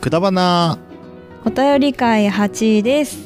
[0.00, 0.78] くだばな。
[1.44, 3.18] お便り会8です。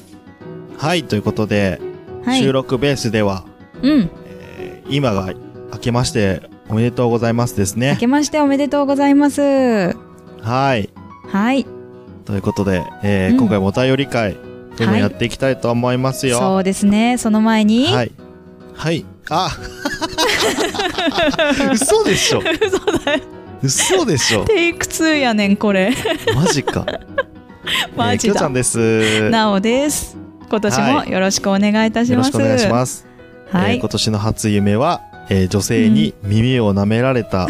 [0.76, 1.80] はい、ということで、
[2.24, 2.40] はい。
[2.40, 3.44] 収録ベースでは、
[3.82, 4.10] うん。
[4.26, 5.32] えー今が
[5.72, 7.92] 明けましておめでとうございますですね。
[7.92, 9.40] 明けましておめでとうございます。
[9.40, 9.94] は
[10.76, 10.90] い。
[11.28, 11.66] はい。
[12.26, 14.36] ということで、えーうん今回もお便り会、
[14.76, 16.38] どんどんやっていきたいと思いますよ。
[16.38, 17.16] そうですね。
[17.18, 18.12] その前に、はい。
[18.74, 19.04] はい。
[19.30, 19.48] あ
[21.72, 23.20] 嘘でしょ 嘘だよ。
[23.64, 25.92] 嘘でしょテイク2やねん、これ。
[26.34, 26.84] マジか。
[27.96, 28.52] マジだえーきょちゃん。
[28.52, 29.30] です。
[29.30, 30.16] なおです。
[30.50, 32.26] 今年もよろしくお願いいたします。
[32.32, 33.06] よろしくお願いします。
[33.50, 33.88] はいえー今。
[33.88, 35.00] 年の初夢は、
[35.30, 37.48] えー女性に耳を舐められた、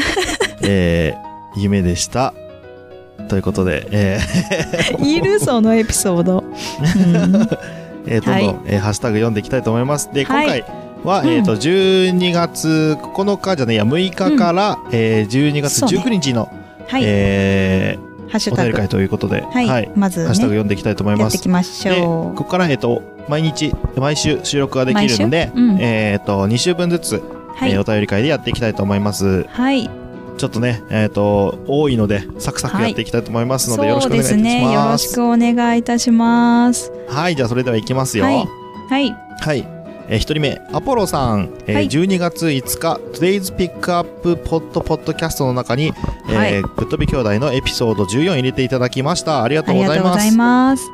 [0.63, 2.33] えー夢でした。
[3.29, 6.39] ということで、えー いるそのエピソード。
[6.39, 7.49] うん
[8.07, 10.11] えーどんどん、はいえーハッシュタグ読んでいきたいと思います。
[10.12, 10.65] で、今はい回
[11.05, 16.51] は、うんえっ、と、12月9日じゃねえや、6日から、えー12月そうね19日の、
[16.89, 17.03] はい。
[17.05, 18.70] えハッシュタグ。
[18.70, 19.93] ーお便り会ということで、はい。
[19.95, 27.23] まずハッシュタグね、読んでいきたいと思いますここから、えっ、と、毎日、毎週収録ができるんでうんえっ、と、2週分ずつ、う。
[27.55, 27.84] はいえーお。
[27.84, 29.45] 便り会でやっていきたいと思います。
[29.48, 29.89] はい。
[30.37, 34.62] ちょっとね、えっ、と、多いので、サクサクやっていきたいと思いますので、よろしくお願いいたしそうですね。
[34.62, 35.15] よろします。
[35.15, 36.93] くお願いいたします。
[37.09, 38.25] はい、じゃあそれではいきますよ。
[38.25, 39.17] はいはい。
[39.41, 39.73] はい。
[40.08, 41.88] えー一人目、アポロさん、えーはい。
[41.88, 45.92] 12月5日、Today's Pick Up Pod Podcast の中に、
[46.30, 49.42] えーぶっ飛び兄弟のエピソード14入れていただきました。
[49.42, 50.84] ありがとあうございます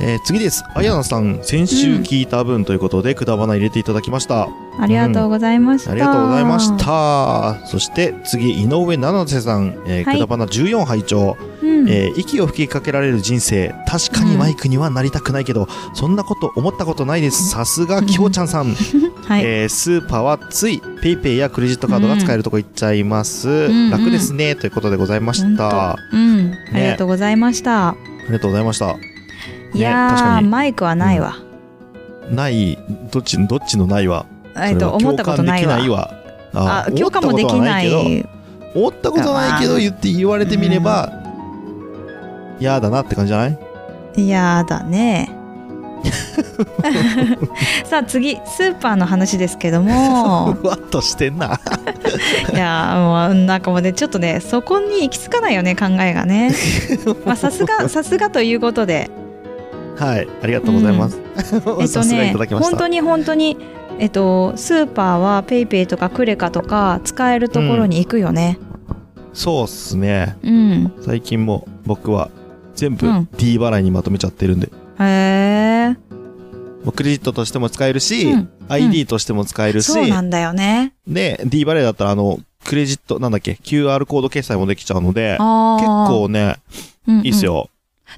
[0.00, 0.64] えー次です。
[0.74, 4.48] あやなさん、先週聞いた分ということで、くだばな入れていただきました。
[4.78, 5.92] ありがとうございました。
[5.92, 6.76] ありがとうございまし。
[6.78, 7.66] た。
[7.66, 11.88] そして次、井上七瀬さん、えーはいくだばな14拝聴、うん。
[11.88, 13.74] えー息を吹きかけられる人生。
[13.86, 17.50] 確かにマイクにはなりたくないけど、そんなこと思ったことないです。
[17.50, 18.74] さすが、きょうちゃんさん。
[19.26, 19.42] はい。
[19.44, 23.68] えースーパーはつい、ペイペイやクレジットカードが使えるとこ行っちゃいます。
[23.68, 24.56] ん楽ですね。
[24.56, 25.90] ということでございました。
[25.92, 26.52] あうん。
[26.74, 27.94] ありがとうございました。
[28.26, 29.11] りがとうございました。
[29.74, 31.36] いやー、マイクはないわ。
[32.30, 32.78] ない、
[33.10, 34.26] どっち、どっちのないわ。
[34.56, 35.78] えっと、思ったことないわ。
[36.52, 36.84] わ。
[36.86, 38.26] あ、共感もできない。
[38.74, 41.10] 思ったことないけど言って言われてみれば、
[42.60, 43.46] 嫌だなって感じじゃな
[44.16, 44.28] い？
[44.28, 45.30] やだね。
[47.84, 51.60] さあ次スーパーの話ですけども ふわっとしてんな。
[52.52, 56.52] いやもうなんかもうねちょっとねそこに行き着かないよね考えがね
[57.24, 59.10] まあさすがさすがということで
[59.96, 61.20] はい、ありがとうございます。
[61.80, 62.46] えっさすがいとね。
[62.46, 63.56] 本当に本当に
[63.98, 68.58] えっとスーパーは PayPay とかクレカとか使えるところに行くよね。
[69.32, 70.36] そうっすね。
[70.42, 72.30] うん、最近も僕は
[72.74, 73.28] 全部うん。
[73.36, 75.96] D 払いにまとめちゃってるんで、へえ
[76.84, 78.48] もうクレジットとしても使えるし、うん。
[78.68, 80.94] ID としても使えるし、そうなんだよね。
[81.06, 86.56] で、D 払いだったらあの、クレジット、なんだっけ、QR コード決済もできちゃうので、あ結ー構ね、
[87.06, 87.26] うんうん。
[87.26, 87.68] いいっすよ。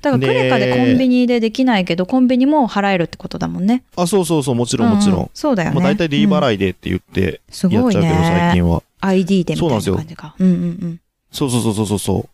[0.02, 3.84] だからクレカでコンビニでできないけどコンビニも払えるってことだもんね。
[3.96, 5.14] あ、そうそうそう、もちろんもちろ。
[5.16, 5.22] うん。
[5.22, 5.74] うんそうだよね。
[5.74, 8.50] もう大体 D うん払いでって言ってやっちゃうけど、最ね。
[8.54, 8.82] 近は。
[9.00, 9.96] ID でみたいなそうなんですよ。
[9.96, 11.00] 感じかうんうん。
[11.32, 12.28] そうそうそうそうそ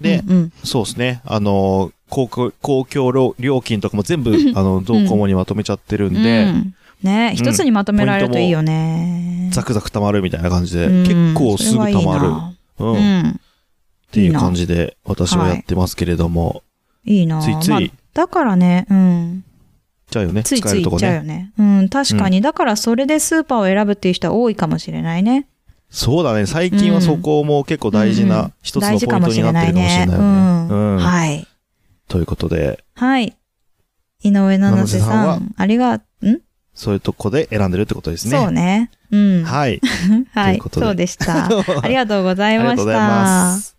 [0.00, 0.02] う。
[0.02, 0.52] で、うんうん。
[0.64, 1.20] そうですね。
[1.24, 6.74] あのー、公共、公共料料金とかも全部、あの、ドコモにまとめちゃってるんで、うん。
[7.02, 9.50] ね一つにまとめられるといいよね。
[9.52, 11.02] ザクザク溜まるみたいな感じで、うん。
[11.04, 12.28] 結構すぐ溜まる。
[12.78, 12.92] うん。
[12.92, 13.40] うっん。
[14.12, 16.62] ていう感じで、私はやってますけれども、
[17.06, 17.80] いいなついついまあ
[18.14, 19.44] だからね、うん。
[20.10, 20.98] じゃあよね、ついつい行っ。
[20.98, 21.52] ちゃうよね。
[21.58, 22.40] うん、確かに。
[22.40, 25.46] だからそれでスーパーを選ぶっていう人は多いかもしれないね。
[25.90, 30.06] そうだね、最近はそこも結構大事うんな一つのポイントになってるかもしれないよね。
[30.18, 30.98] うんうん。
[30.98, 31.46] はい。
[32.08, 33.36] ということで、はい。
[34.22, 36.00] 井上七瀬さんはさん、ありが、ん？
[36.74, 38.38] そういうとこで選んでるってことですね。
[38.38, 38.90] そうね。
[39.10, 39.44] うん。
[39.44, 39.80] はい。
[40.32, 40.68] はいというこ。
[40.70, 41.46] とでそうでした。
[41.84, 42.72] ありがとうございました。
[42.72, 43.75] ありがとうございます。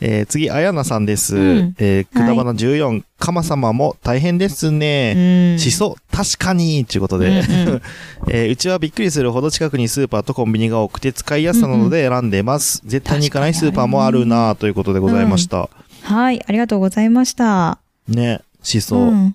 [0.00, 1.36] えー、次、あやなさんです。
[1.36, 5.52] うんえー、くだばな14、かま様も大変ですね。
[5.54, 5.58] うん。
[5.58, 7.40] しそ、確かに、ということで、うんう
[7.76, 7.82] ん
[8.28, 12.82] えーうちはびっくりするほど近くにスーパーとコンビニが多くて使いやすさなので選んでます。
[12.84, 15.68] 絶対に行かないスーパーもあるなということでございました。
[16.02, 17.78] はい、ありがとうございました。
[18.08, 19.34] ね、しそ、うん。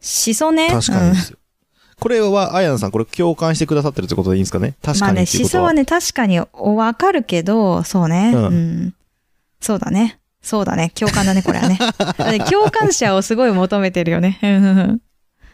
[0.00, 0.68] しそね。
[0.70, 1.38] 確かにですよ。
[1.98, 4.74] これは、あやなさん、これ共感してくださってるってことでいいんですかね？
[4.82, 5.48] 確かにまあね、っていうことは。
[5.48, 8.32] しそはね、確かにわかるけど、そうね。
[8.34, 8.94] ううんん。
[9.60, 10.20] そうだね。
[10.42, 10.92] そうだね。
[10.94, 11.78] 共感だね、これはね。
[12.48, 14.38] 共感者をすごい求めてるよね。
[14.42, 15.00] うんうんうん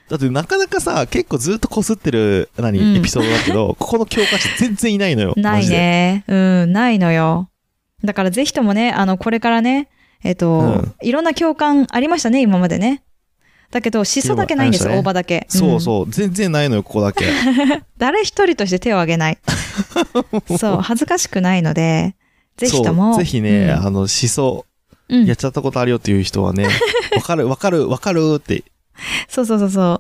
[0.09, 5.33] だってなかなかさ、結構ずっと擦ってる、何、うんエピソードだけど、ここの共感者全然いないのよ。
[5.39, 5.67] ない。
[5.67, 6.25] ね。
[6.29, 7.49] うん、ないのよ。
[8.05, 9.89] だからぜひともね、あの、これからね、
[10.23, 13.03] えっと、うんいろんな共感ありましたね、今までね。
[13.71, 15.47] だけど、しそだけないんですよ、ね大葉だけ。
[15.49, 16.11] そうそう。
[16.11, 17.25] 全然ないのよ、ここだけ。
[17.25, 19.39] う ん誰一人として手を挙げない。
[20.59, 22.15] そう、恥ずかしくないので、
[22.71, 23.15] ぜひとも。
[23.15, 24.67] そうぜひね、うんあの、しそ、
[25.09, 26.67] うんやっちゃったことあるよっていう人はね、
[27.17, 28.65] わかる、わかる、わかるって
[29.29, 29.93] そうそうそうそ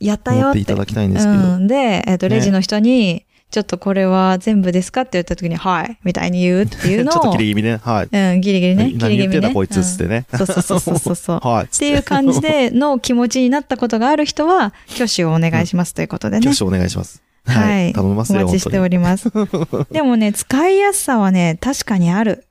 [0.00, 0.04] う。
[0.04, 0.42] やったよっ。
[0.42, 1.38] 思ってていただきたいんですけど。
[1.54, 1.66] うん。
[1.66, 7.14] で、えっ、と、ねレジの人に、ちょっとこれは全部ですかって言った時に、はい、みたいに言うっていうのを。
[7.14, 7.80] ちょっとギリギリね。
[7.82, 8.08] はい。
[8.10, 8.84] うん、ギリギリね。
[8.86, 10.26] ギリ何ギリね言ってんだこいつっつってね。
[10.32, 11.40] うんそうそうそうそうそう。
[11.46, 11.64] はい。
[11.64, 16.48] っていう感じでの気持ちになったことがある人は、挙手をお願いしますということでね。
[16.48, 17.22] 挙手お願いします。
[17.46, 17.92] ははいい。
[17.92, 19.30] 頼みますよ、お待ちしております。
[19.90, 22.46] でもね、使いやすさはね、確かにある。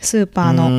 [0.00, 0.68] スーパーうの。
[0.68, 0.70] ー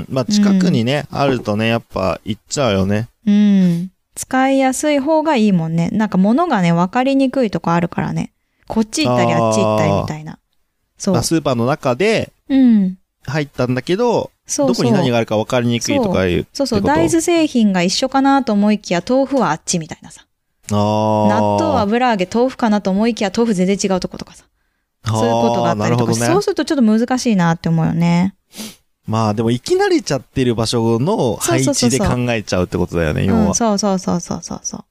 [0.00, 0.06] ん。
[0.08, 3.08] まあ、近くにね、あるとね、やっぱ行っちゃうよね。
[3.26, 3.90] うん。
[4.14, 5.88] 使いやすい方がいいもんね。
[5.90, 8.32] なんか物がね、分かりにくいとこあるからね。
[8.66, 10.38] こっち行ったりあっち行ったりみたいな。
[10.98, 11.22] そうまあ、。
[11.22, 12.98] スーパーの中でうん。
[13.24, 14.74] 入ったんだけど、そうそう。
[14.74, 16.46] どこに何があるか分かりにくいとかいう。
[16.52, 16.82] そうそう。
[16.82, 20.26] 大豆製品が一緒かなと思いきや、豆腐はあっちみたいなさ。
[20.70, 24.44] 納豆、油揚げ、豆腐かなと思いきや、豆腐全然違うとことかさ。
[25.04, 28.34] そういうことがあったりとか、ねそうするとちょっと難しいなって思うよね。
[29.06, 33.54] まあでも、行き慣れちゃってる場所の配置で考えちゃうってことだよね、要うん、は。
[33.54, 34.84] そうそうそうそうそうそう。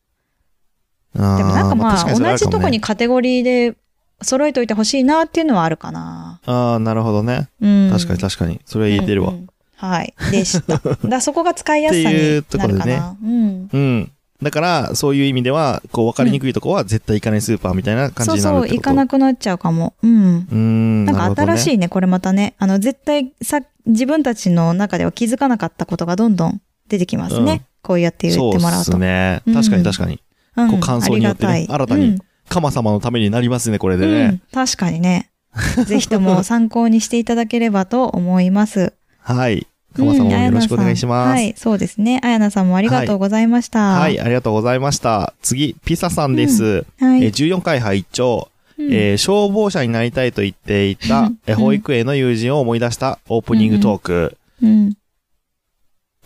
[1.17, 3.75] でもなんかまあ、同じとこにカテゴリーで
[4.21, 6.39] 揃えといてほしいなっていうのはあるかな。
[6.45, 7.49] ああ、なるほどね。
[7.61, 7.89] うん。
[7.91, 8.59] 確かに確かに。
[8.65, 9.35] それは言えてるわうん。
[9.35, 9.47] うん
[9.81, 10.13] はい。
[10.29, 10.79] でした。
[11.07, 13.17] だそこが使いやすさっていうにところでねなるかな。
[13.23, 13.69] うん。
[13.73, 14.11] うん。
[14.41, 19.93] だから、そういう意味では、こう、分かりにくいとこは絶対行かないスーパーみたいな感じそうそう、になるってこと行かなくなっちゃうかも。
[20.01, 20.35] うん。
[20.35, 21.05] うーん。
[21.05, 21.73] なんか新しい。
[21.75, 22.55] いね、これまたね。
[22.57, 27.51] あの、絶対さ、自分たちの中では気づかなかったことがどんどん出てきますね。
[27.51, 28.91] うんこうやって言そうっってもらうと。
[28.91, 29.41] すね。
[29.47, 30.21] うん確かに確かに。
[30.55, 34.41] うんこう感想によってね新たにうんカマ様のためになりますね、これでうねん。
[34.53, 35.31] 確かにね。
[35.87, 38.93] ぜひとも参考にしていただければと思います。
[39.19, 39.65] はい。
[39.95, 41.27] カマ様もよろしくお願いします。
[41.27, 42.19] うんはい、そうですね。
[42.23, 43.99] あやなさんもありがとうございました。
[43.99, 45.33] はい、ありがとうございました。
[45.41, 46.85] 次、ピサさんです。
[46.99, 47.25] はい。
[47.25, 54.37] えー14回拝聴、うんえー消防車になりたいと言っていた、え保育園の友人を思い出したオープニングトーク。
[54.63, 54.93] うん。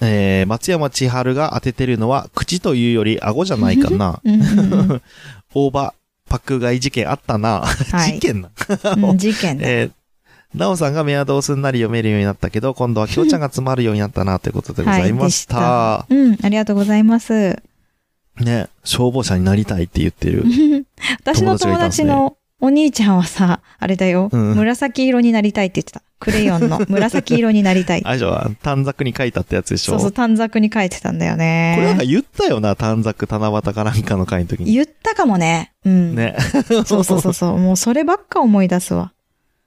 [0.01, 4.21] えー松山千春が当ててるのは、口というより顎じゃないかな。
[4.23, 5.01] うんうんうん
[5.57, 5.93] 大場、
[6.29, 7.61] パック買い事件あったな。
[7.61, 8.49] はい事件な。
[9.09, 9.63] うん事件だ。
[9.67, 9.91] えー
[10.55, 15.57] なおさんがメアドースになり読めるようになったけど、今度はきょうちゃんが詰まるようになったなということでございました。
[15.57, 17.61] はいでうん、ありがとうございます。
[18.39, 20.43] ね、消防車になりたいって言ってる。
[21.23, 26.01] 私の友達のお兄ちゃんはさ、あれだよ、うん紫色になりたいって言ってた。
[26.19, 28.01] クレヨンの 紫色になりたい。
[28.05, 29.93] あれでしょ短冊に書いたってやつでしょ？
[29.93, 32.05] そうそう、短冊に書いてたんだよこれなんかね。
[32.07, 34.73] 言ったよな、短冊七夕かなんかの会の時に。
[34.73, 35.73] 言ったかもね。
[35.85, 36.15] うん。
[36.15, 36.35] ね。
[36.85, 37.57] そうそうそうそう。
[37.57, 39.11] もうそればっか思い出すわ。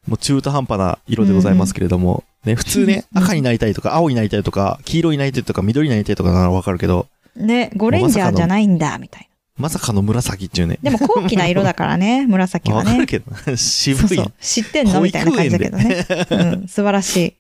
[0.09, 2.25] もう中途半端な色でございますけれども。
[2.45, 7.07] ね、普通ね、うん赤になりたいとか、青になりたいとか、黄色になりたいとか、緑になりたいとかならわかるけど、
[7.37, 9.29] ね、ゴレンジャーじゃないんだ、みたい
[9.59, 10.79] まさかの紫っていうね。
[10.83, 10.91] な。
[10.93, 12.91] でも高貴な色だからね、 紫はね。
[12.91, 14.33] わかるけど、渋いそうそう。
[14.41, 16.07] 知ってんのみたいな感じだけどね。
[16.31, 17.35] うん、素晴らし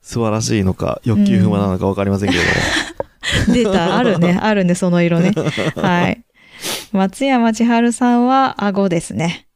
[0.00, 3.58] 素晴らしいのか、欲求不満なのかわかりませんけれども。
[3.58, 3.64] い。
[3.64, 5.32] 出た、あるね、あるね、その色ね。
[5.76, 6.22] はい。
[6.92, 9.46] 松山千春さんは顎ですね。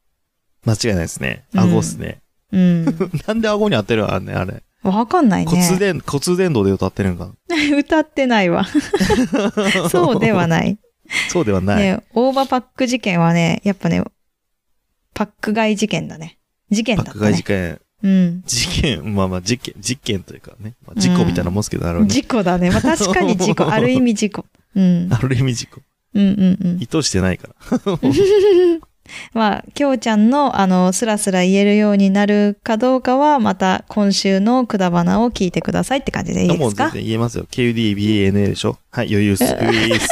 [0.64, 1.44] 間違いないですね。
[1.55, 2.20] うん顎っすね。
[2.52, 2.84] うん。
[3.26, 4.62] なんで顎に当てるのあんねんあれ。
[4.82, 5.50] わかんないね。
[5.50, 7.32] 骨伝、骨伝導で歌ってるんかな。
[7.76, 8.64] 歌ってないわ。
[9.90, 10.78] そうではない。
[11.31, 11.82] そうではない。
[11.82, 14.02] ね、大葉パック事件はね、やっぱね、
[15.14, 16.38] パック買い事件だね。
[16.70, 17.44] 事件だった爆買い事ね。
[17.44, 17.81] 件。
[18.02, 18.43] うん。
[18.46, 20.75] 事件、まあまあ事件、実験というかね。
[20.87, 22.14] まあ、事故みたいなもんすけど、なるほどね。
[22.14, 22.71] 事故だね。
[22.71, 23.71] まあ確かに事故。
[23.71, 24.44] ある意味事故。
[24.76, 25.09] うん。
[25.11, 25.80] ある意味事故。
[26.14, 26.78] うんうんうん。
[26.80, 27.99] 意図してないから。
[29.35, 36.65] まあ、きょうちゃんの、あの、スラスラ言えるようになるかどうかは、また今週のくだばなを聞いてくださいって感じでいいですか？
[36.65, 37.47] もう全然言えますよ。
[37.50, 39.45] KUDBANA でしょはい、余裕っす。
[39.57, 40.09] です。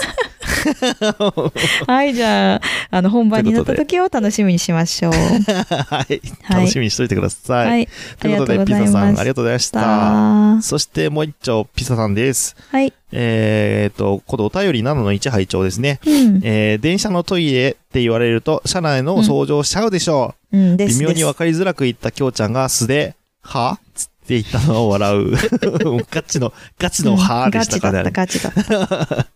[1.87, 2.61] はい、じゃあ、
[2.91, 5.12] あの、本番になった時を楽しみにしましょう。
[5.12, 6.21] はい。
[6.49, 7.69] 楽しみにしといてください。
[7.69, 7.88] はい。
[8.19, 9.81] ということで、ピザさん、ありがとうございました。
[9.81, 12.57] はそして、もう一丁、ピザさんです。
[12.83, 12.93] い。
[13.12, 16.00] えーっと、今度お便り7の1拝聴ですね。
[16.04, 16.40] うん。
[16.42, 20.76] えー、電車のトイレって言われると、車内の掃除をしちゃうでしょうん、う。
[20.76, 20.98] です。
[20.98, 23.78] 微妙にです分かりづらく言ったきょうちゃんが素で、は？
[23.94, 25.30] つって言ったのを笑う。
[26.10, 28.00] ガチの、ガチのはでしたかね。
[28.00, 29.26] うんガチだった、ガチだった。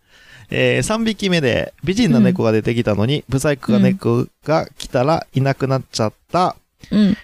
[0.53, 6.57] えー、3匹目で美人な猫が出てきたのに、ブサイクが猫が来たらいなくなっちゃった。
[6.91, 7.17] うん。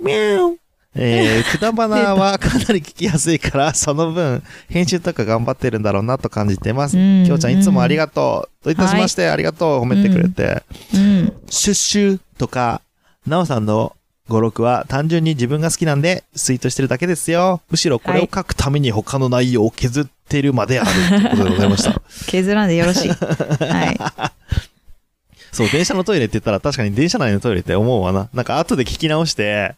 [0.00, 0.56] ミャー
[0.96, 6.96] えー、くだばなは かなり聞きやすいから、その分、編集とか頑張ってるんだろうなと感じてます。
[6.96, 8.64] うんきょうちゃんいつもありがとう。
[8.64, 9.82] といたしまして、ありがとう。
[9.82, 10.62] 褒めてくれて。
[10.94, 11.32] うん。
[11.50, 12.80] シュッシュとか、
[13.26, 13.96] なおさんの
[14.28, 17.60] 語録は単純に自分が好きなんで、ツイートしてるだけですよ。
[17.70, 22.00] むしろこれを書くために他の内容を削ってるまであるということでございました。
[22.26, 23.08] 削らんでよろしい。
[23.08, 23.98] はい。
[25.52, 28.28] そう、電車のトイレって言ったら確かに電車内のトイレって思うわな。
[28.32, 29.74] なんか後で聞き直して、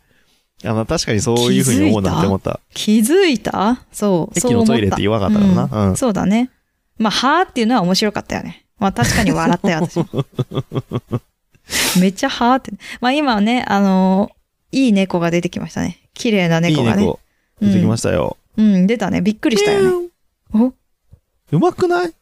[0.64, 2.60] あの、確かにそういうふうに思うなって思った。
[2.72, 3.82] 気づいた？
[3.92, 4.38] そう。
[4.38, 5.84] 駅のトイレって言わなかったからな。
[5.84, 5.96] ううんん。
[5.96, 6.50] そうだね。
[6.98, 8.64] まあ、はーっていうのは面白かったよね。
[8.78, 10.06] まあ、確かに笑ったよ、私も。
[12.00, 12.72] めっちゃはーって。
[13.00, 14.36] まあ、今はね、あのー
[14.72, 16.00] いい猫が出てきましたね。
[16.12, 17.02] 綺麗ない猫がね。
[17.02, 17.20] い猫、
[17.60, 18.36] 出てきましたよ。
[18.56, 19.20] うん、うん出たね。
[19.22, 20.08] びっくりしたよね。
[20.52, 20.72] お？
[21.52, 22.12] うまくない？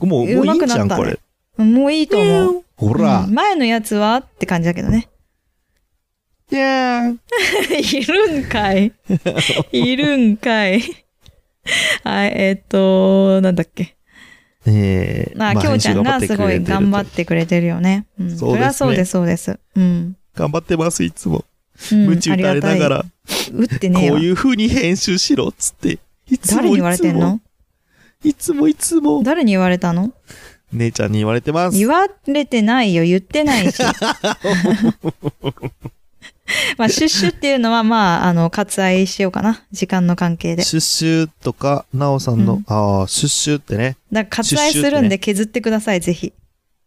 [0.00, 1.16] もう、もういいんじゃん、うまくなったこね
[1.58, 1.64] れ。
[1.64, 2.64] もういいと思う。
[2.76, 3.34] ほらうん。
[3.34, 4.16] 前のやつは？
[4.16, 5.08] って感じだけどね。
[6.50, 8.92] いやーいるんかい。
[9.72, 10.80] いるんかい。
[12.04, 13.96] はい、えっと、なんだっけ。
[14.66, 18.06] えー、まあ、きょうちゃんがすごい頑張ってくれてるよね。
[18.18, 18.36] うん。
[18.36, 19.58] そうですねそりゃそうです、そうです。
[19.76, 20.16] うん。
[20.34, 21.44] 頑張ってます、いつも。
[21.92, 22.88] うん夢中垂れなが。
[22.88, 23.04] ら、あ
[23.50, 25.98] りがたい打ってねこういう風に編集しろ、つって。
[26.30, 27.40] いつも誰に言われてんの？
[28.24, 29.22] いつもいつも。
[29.22, 30.12] 誰に言われたの？
[30.72, 31.78] 姉ちゃんに言われてます。
[31.78, 33.82] 言われてないよ、言ってないし。
[36.78, 39.62] まあ、シュッシュっていうのは、まあ、あの、割愛しようかな。
[39.72, 40.62] 時間の関係で。
[40.62, 43.96] シュッシュとか、なおさんの、うんああ、シュッシュってね。
[44.12, 46.32] だから割愛するんで削ってください、ぜひ。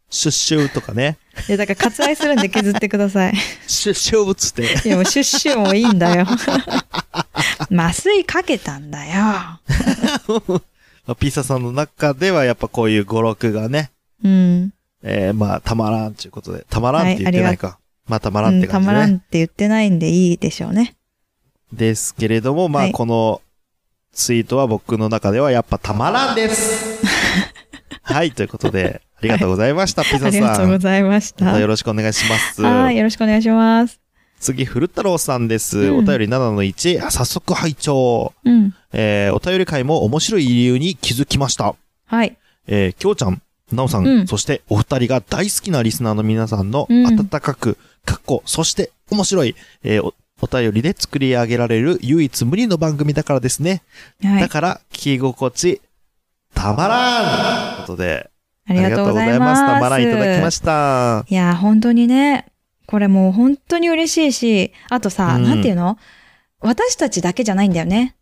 [0.09, 1.17] シュッシュとかね。
[1.47, 3.33] いや、だから割愛するんで削ってください。
[3.67, 4.87] シュッシュつって。
[4.87, 6.25] いや、もうシュッシュもいいんだよ。
[7.71, 9.13] 麻酔かけたんだよ。
[11.05, 13.91] まあピサさんの中ではやっぱこういう語録がね、
[14.23, 14.73] うん。
[15.01, 17.79] えー、まあ、たまらんっていうことで、たまらんって言ってないか。
[18.09, 18.97] まあ、たまらうんん、って感じでね。
[18.97, 20.95] たまらんって言ってないんでいいでしょうね。
[21.71, 23.41] ですけれども、まあ、はいこの
[24.11, 26.99] ツイートは僕の中ではやっぱたまらんです。
[28.01, 30.29] はい、ということで、ありがとうございました、ピあザさ。
[30.31, 31.45] りがとうんございました。
[31.45, 32.61] またはよろしくお願いします。
[32.61, 33.99] い、よろしくお願いします。
[34.39, 35.77] 次、古太郎さんです。
[35.77, 37.05] うんお便り7の1。
[37.05, 38.33] あ早速拝聴。
[38.43, 38.73] うん。
[38.93, 41.75] えー、お便り会も面白い理由に気づきました。
[42.05, 42.37] はい。
[42.67, 43.41] えー、きょうちゃん、
[43.75, 53.83] なおさん、うんそしてお二人が大好きなリスナーの皆さんのうん温かく、かっこ、そして面白い、えーお、お便りで作り上げられる唯一無二の番組だからですね。
[54.23, 54.41] はい。
[54.41, 55.81] だから、聞き心地、
[56.53, 58.29] たまらんということで、
[58.67, 59.65] ありがとうございます。
[59.65, 61.25] たまらんいただきました。
[61.27, 62.45] いや、本当にね、
[62.85, 65.97] これもう本当に嬉しいし、あとさ、うんなんていうの？
[66.61, 68.15] 私たちだけじゃないんだよね。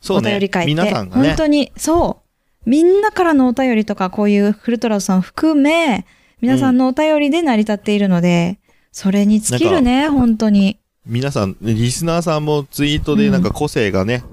[0.00, 0.50] そうねお便り。
[0.50, 0.72] 会って。
[0.72, 2.23] 皆さんがね本、当に、そう。
[2.66, 6.06] みんなからのお便りとか、こういうフルトラさん含め、
[6.40, 8.58] 皆さんのお便りで成り立っているので、
[8.92, 10.78] それに尽きるね、本当に。
[11.06, 14.24] 皆さん、リスナーさんもツイートでなんか個性がね、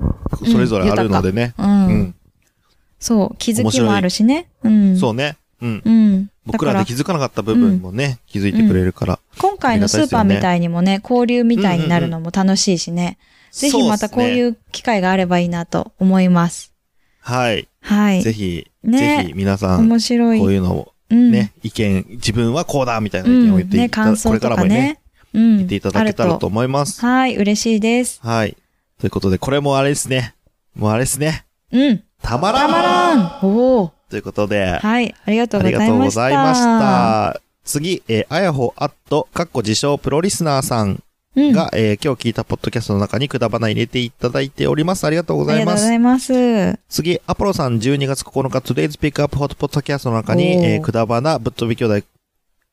[0.43, 1.53] んそれぞれあるのでね。
[1.57, 1.87] うん。
[1.87, 2.15] うん。
[2.99, 4.47] そう、気づきもあるしね。
[4.63, 4.97] うん。
[4.97, 5.37] そうね。
[5.61, 5.81] うん。
[5.83, 6.29] うん。
[6.45, 9.19] 僕らで気づかなかった部分もね、気づいてくれるから。
[9.39, 13.17] 今回のスーパーみたいにもね、交流みたいになるのも楽しいしね。
[13.51, 16.70] ぜひまたこういうう機会があればいいなと思います。
[17.21, 17.67] はい。
[17.81, 18.21] はい。
[18.21, 20.39] ぜひ、ねぜひ皆さん、面白い。
[20.39, 21.31] こういうのをうん。
[21.31, 23.43] ね、意見、自分はこうだみたいなうん。
[23.43, 24.99] 意見を言っていね、ただ、感これからもね、。
[25.33, 25.57] うん。
[25.57, 27.01] 言っていただけたらと思います。
[27.01, 28.19] はい、嬉しいです。
[28.23, 28.57] はい。
[28.99, 30.35] ということで、これもあれですね。
[30.75, 31.45] もうあれですね。
[31.71, 32.03] うん。
[32.21, 35.89] たまらんたまらんおおということで、はい、ありがとうありございました。
[35.89, 37.41] がとうございました。
[37.63, 41.01] 次、えー、あやほアット、かっこ自称プロリスナーさん
[41.35, 41.51] うん。
[41.53, 45.05] が、えー今日聞いたポッドキャストの中にくだばな入れていただいております。
[45.05, 46.27] ありがとうごありがとうざいます。
[46.27, 46.71] ございます。
[46.71, 52.05] は次、アポロさん12月9日、Today's Pick Up Hot Podcast の中に、えーくだばなぶっ飛び兄弟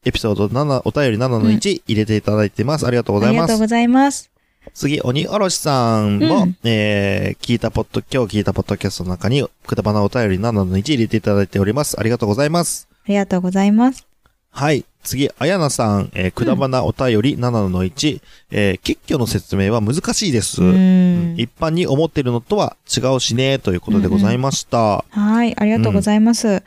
[0.05, 2.87] エピソード7、お便り7の1入れていただいてます。
[2.87, 3.39] ありがとうございます。
[3.43, 4.31] ありがとうございます。
[4.75, 11.99] 次、鬼おろしさんも、うんえー聞いたポッド、今日聞いたポッドキャストの中に、くだばなお便り7の1入れていただいております。
[11.99, 12.89] ありがとうございます。
[12.91, 14.07] ありがとうございます。
[14.51, 14.85] はい。
[15.03, 20.63] 次、あやなさん、えーくだばなお便り7の1、えー結挙の説明は難しいです。
[20.63, 21.39] ううんん。
[21.39, 25.05] 一般に思ってるのとは違うしね、ということでございました。
[25.09, 26.63] はい、ありがとうございます。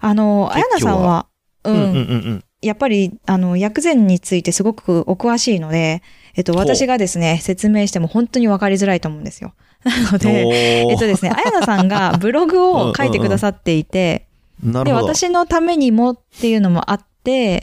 [0.00, 1.26] あの、あやなさんは、
[1.64, 1.96] ううん、うん、うん、ん、う
[2.30, 2.44] ん。
[2.62, 6.02] やっぱり、あの、薬膳についてすごくお詳しいので、
[6.36, 9.54] えっと、私がですね、説明しても本当にわかりづらいと思うんですよ。
[9.84, 14.26] なので、えっとですね、あやなさんがブログを書いてくださっていて、
[14.62, 15.14] で、 なるほど。
[15.14, 17.04] 私のためにもっていうのもあって、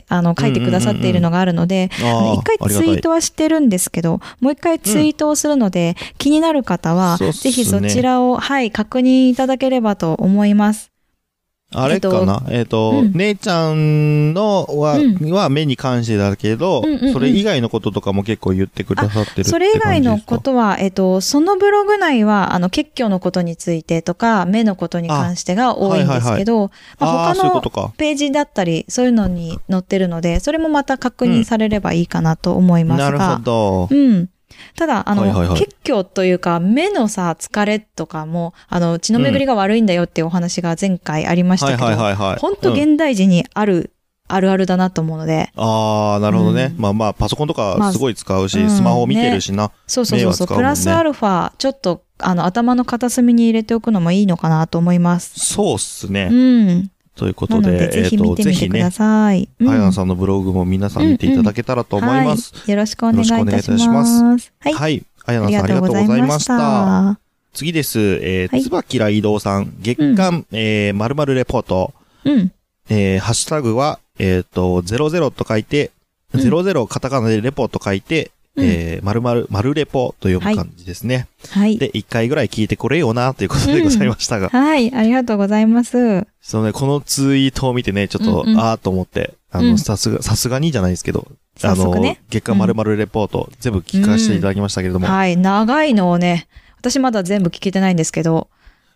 [0.08, 10.93] あの、書いてくださっているのがあるので、一回ツイートはしてるんですけど、もう一回ツイートをするので、気になる方は、ぜひそちらを、はい、確認いただければと思います。
[11.74, 12.42] あれかな？
[12.48, 27.94] えっ、と、うん姉ちゃんのは、うんは目に関してだけど、うんうんうんそれ以外のこととかも結構言ってくださってるそれ以外のことは、えっと、そのブログ内は、あの、結局のことについてとか、目のことに関してが多いんですけど、ですかああー、まあ他の。
[27.96, 33.04] ページだったり、そういうのに載ってるので、それもまた確認されればいいかなと思いますが。
[33.10, 33.88] なるほど。
[33.90, 34.28] うん。
[34.76, 42.38] ただ、あの、はいはいはい結局というか、目のさ、疲れとかも、あの、血の巡りが悪いんだよっていうお話が前回ありましたけど、はいはいはいはい。
[42.38, 43.92] 本当うん現代人にある
[44.26, 45.50] あるあるだなと思うので。
[45.54, 46.72] あー、なるほどね。
[46.74, 49.70] うんまあまあ、パソコンとまあかすごい使うし、うんスマホ見てるしな。
[49.86, 55.38] そうそうそうそう、ねプラスアルファ、ちょっと、あの、頭の片隅に入れておくのもいいのかなと思います。
[55.40, 56.30] そうっすね。
[56.32, 56.90] うん。
[57.14, 59.48] ということなので、で、ぜひ見てみてください。
[59.60, 62.52] うんあやなさんのブログも皆さん見ていただけたらと思います。
[62.54, 62.70] はい。
[62.70, 63.94] よろしくお願いいたしよろしくお願いいたしま。
[63.94, 64.72] ますはい。
[64.72, 65.04] はい。
[65.26, 66.58] あやさんありがとうございました。
[66.58, 67.20] た。
[67.52, 68.00] 次です。
[68.00, 71.94] えー、はいつばきら移動さん、月間、えー、〇〇レポート。
[72.24, 72.52] うん。
[72.88, 75.90] えー、ハッシュタグは、えっ、と、00と書いて、
[76.34, 81.26] うん00カタカナでレポと書いて、うんえー、〇〇、〇レポと読む感じですね。
[81.50, 81.76] はい。
[81.76, 84.48] で、一回ぐらい聞いてこれよな、ということでございましたが。
[84.50, 84.94] はい。
[84.94, 86.26] ありがとうございます。
[86.40, 91.26] そのね、このツイートを見てね、ちょっと、うんうんあーと思って、あの、うんさすが、さすがにじゃないですけど、
[91.62, 91.92] あの。
[92.30, 95.36] 月間〇〇レポート、全部聞かせていただきましたけれども、はい。
[95.36, 96.46] 長いのをね、
[96.78, 98.48] 私まだ全部聞けてないんですけど、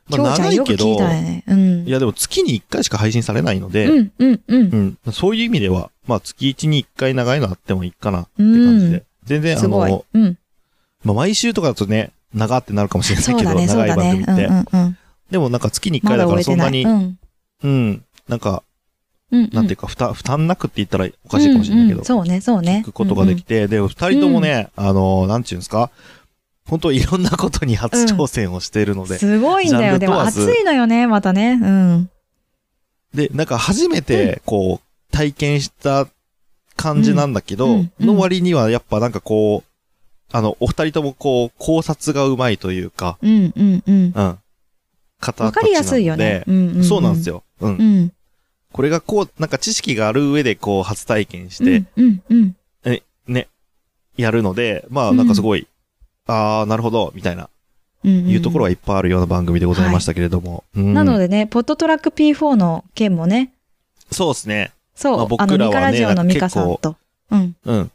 [0.08, 1.44] まあきょうちゃんよく聞いたよね。
[1.46, 1.86] うん。
[1.86, 4.98] いやでも月に1回しか配信されないので、うん、うん、うん。
[5.06, 9.04] うん、そういう意味では、まあ月1に1回長いのあってもいいかなって感じで。
[9.36, 10.04] うん全然あの、。
[10.12, 10.38] うん。
[11.04, 14.22] まあ毎週とかだとね、長ってなるかもしれないけど、ね、長い番組。
[14.22, 14.32] って。
[14.32, 14.98] うん、うん、うん。
[15.30, 16.34] でもなんか月に1回だか。
[16.34, 17.18] らそんないに、うん。
[17.62, 18.62] うん、なんか、
[19.30, 19.50] うん。
[19.52, 22.82] なんていうか、負担、負担なくって言ったらおかしいかもしれないけどうんうん、そうね、そうね。
[22.82, 25.90] 聞くことができて、で、二人ともね、あの、なんていうんですか、
[26.66, 29.98] 本当いろんなことに初挑戦をしているので、すごいんだよ。
[29.98, 31.58] でも問わず暑いのよね、またね。
[31.62, 32.10] うん。
[33.14, 36.06] で、なんか初めて、こう、体験した
[36.78, 39.68] 感じなんだけど、うんうんの割にはやっぱなんかこう、
[40.30, 44.12] あの、お二人ともこう、考察がうまいというか、うん、うん、うん。
[44.14, 44.38] うん。
[45.20, 46.44] 方わかりやすいよね。
[46.46, 47.42] うん、そうなんですよ。
[47.60, 47.68] よ。
[47.68, 47.76] うん。
[47.76, 48.12] うん。
[48.72, 53.02] これがこう、なんか知識がある上でこう、初体験して、うん、うん、うん。
[53.26, 53.48] ね、
[54.16, 55.66] やるので、まあなんかすごい、
[56.26, 57.48] あー、なるほど、みたいな、
[58.04, 58.28] うん。
[58.28, 60.64] いうところはいっぱいあるような番組でございましたけれども。
[60.76, 63.52] うんなのでね、ポットトラック P4 の件もね、
[64.10, 64.72] そうですね。
[64.98, 66.96] そう、まああの、僕らはねミカラジオのミカさなんと、
[67.30, 67.90] うん、うん。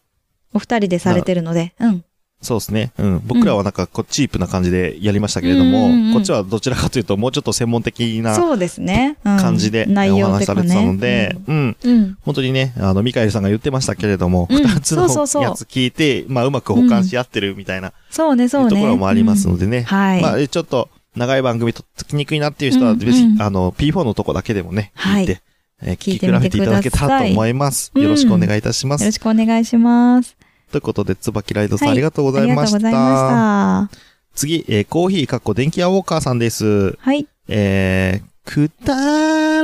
[0.53, 2.05] お二人でされてるので、うん。
[2.41, 2.91] そうですね。
[2.97, 3.21] うん。
[3.25, 9.17] 僕らはなんかこう、チープな感じでやりましたけれども、うんうんうんこっちはどちらかというと、もうちょっと専門的なそうですね。
[9.25, 10.99] うん感じで内お容的な話しされてたのね。
[10.99, 11.77] で、うん。
[11.83, 12.17] うん。
[12.21, 18.69] 本当にね、あの、ミカエルさんが言ってましたけれども、うん二つのそうそうそうやつ聞いて、まあ、うまく補完し合ってるみたいな、そうね、そうね。
[18.69, 19.79] ところもありますのでね。
[19.79, 20.21] うんはい。
[20.21, 25.41] まあ、ちょっと、長い番組とっつきにくいなっていう人は、うんぜひ、うんあの、P4 のとこだけでもね、はい聞いて、
[25.85, 27.91] えー聞き比べていただけたらと思います。
[27.95, 29.01] よろしくお願いいたします。
[29.01, 30.35] よろしくお願いします。
[30.71, 32.75] ということで、つばきライドさん、はいありがとうございました。
[32.77, 34.03] ありがとうございました。
[34.35, 36.97] 次、えーコーヒーかっこ電気屋ウォーカーさんです。
[36.99, 37.27] はい。
[37.49, 38.95] えー、くだ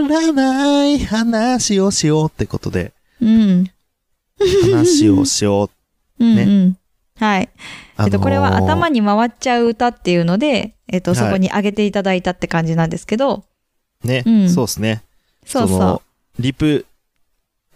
[0.01, 3.71] らない話をしようってことで、うん。
[4.39, 5.69] 話をしよ
[6.19, 6.23] う。
[6.23, 6.77] うん、ねうん。
[7.17, 7.49] はい。
[7.95, 13.43] あのーえっと、これは頭に回っちゃう歌っていうので、えっと、はいそこに上げていただいたって感じなんですけど、
[14.03, 15.03] ね、うんそうですね。
[15.45, 16.01] そうその、
[16.39, 16.86] リプ、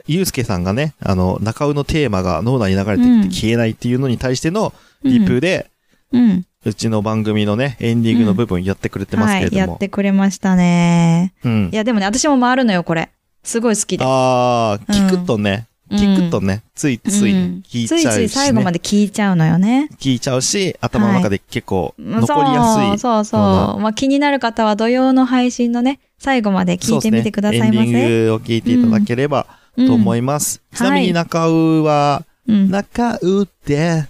[0.07, 4.73] ゆうすけさんがね、あの、中尾のテーマが脳内に流れてきて消えないっていうのに対しての
[5.03, 5.07] う。
[5.07, 5.69] リプで、
[6.11, 6.45] うん。
[6.65, 9.55] うちの番組のね、エンディングの部分やってくれてますけれはい。
[9.57, 9.75] やども。
[9.75, 11.33] ってくれましたね。
[11.43, 11.75] うんい。
[11.75, 13.09] や、でもね、私も回るのよ、これ。
[13.43, 14.05] すごい好きで。
[14.07, 19.89] あー、聞くとね、うん聞くとね、ついついうん聞いちゃうし、ねついつい最後まで聞いちゃうのよね。
[19.99, 22.99] 聞いちゃうし、頭の中で結構まあ残りやすい。
[22.99, 23.41] そうそうそう。
[23.41, 27.71] ようまあ、気になる方は土曜の配信のね、最後まで聞いてみてくださいませ。
[27.71, 27.99] そうですね。
[27.99, 29.45] エンディングを聞いていただければ
[29.77, 30.61] うんと思います。
[30.75, 32.69] ちなみに中尾は、うん。
[32.69, 34.05] 中尾って、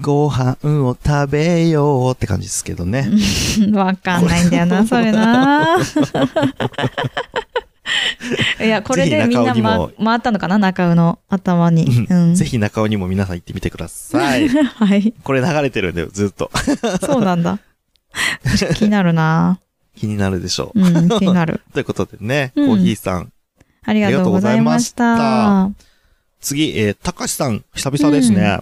[0.00, 3.08] ご飯を食べようって感じですけどね。
[3.72, 5.78] わかんないんだよな、それな。
[8.64, 10.58] いや、これでみんな、まも、回ったのかな？
[10.58, 12.06] 中尾の頭に。
[12.08, 12.34] うん。
[12.34, 14.48] ぜひ中尾にも皆さん行ってみてください。
[14.48, 15.14] はい。
[15.22, 16.50] これ流れてるんだよ、ずっと。
[17.00, 17.58] そうなんだ。
[18.74, 19.58] 気になるな。
[19.96, 20.80] 気になるでしょう。
[20.80, 21.60] うん、気になる。
[21.72, 23.32] ということでね、うんコーヒーさん。
[23.84, 25.70] ありがとうございました。
[26.40, 28.60] 次、えー、たかしさん、久々ですね。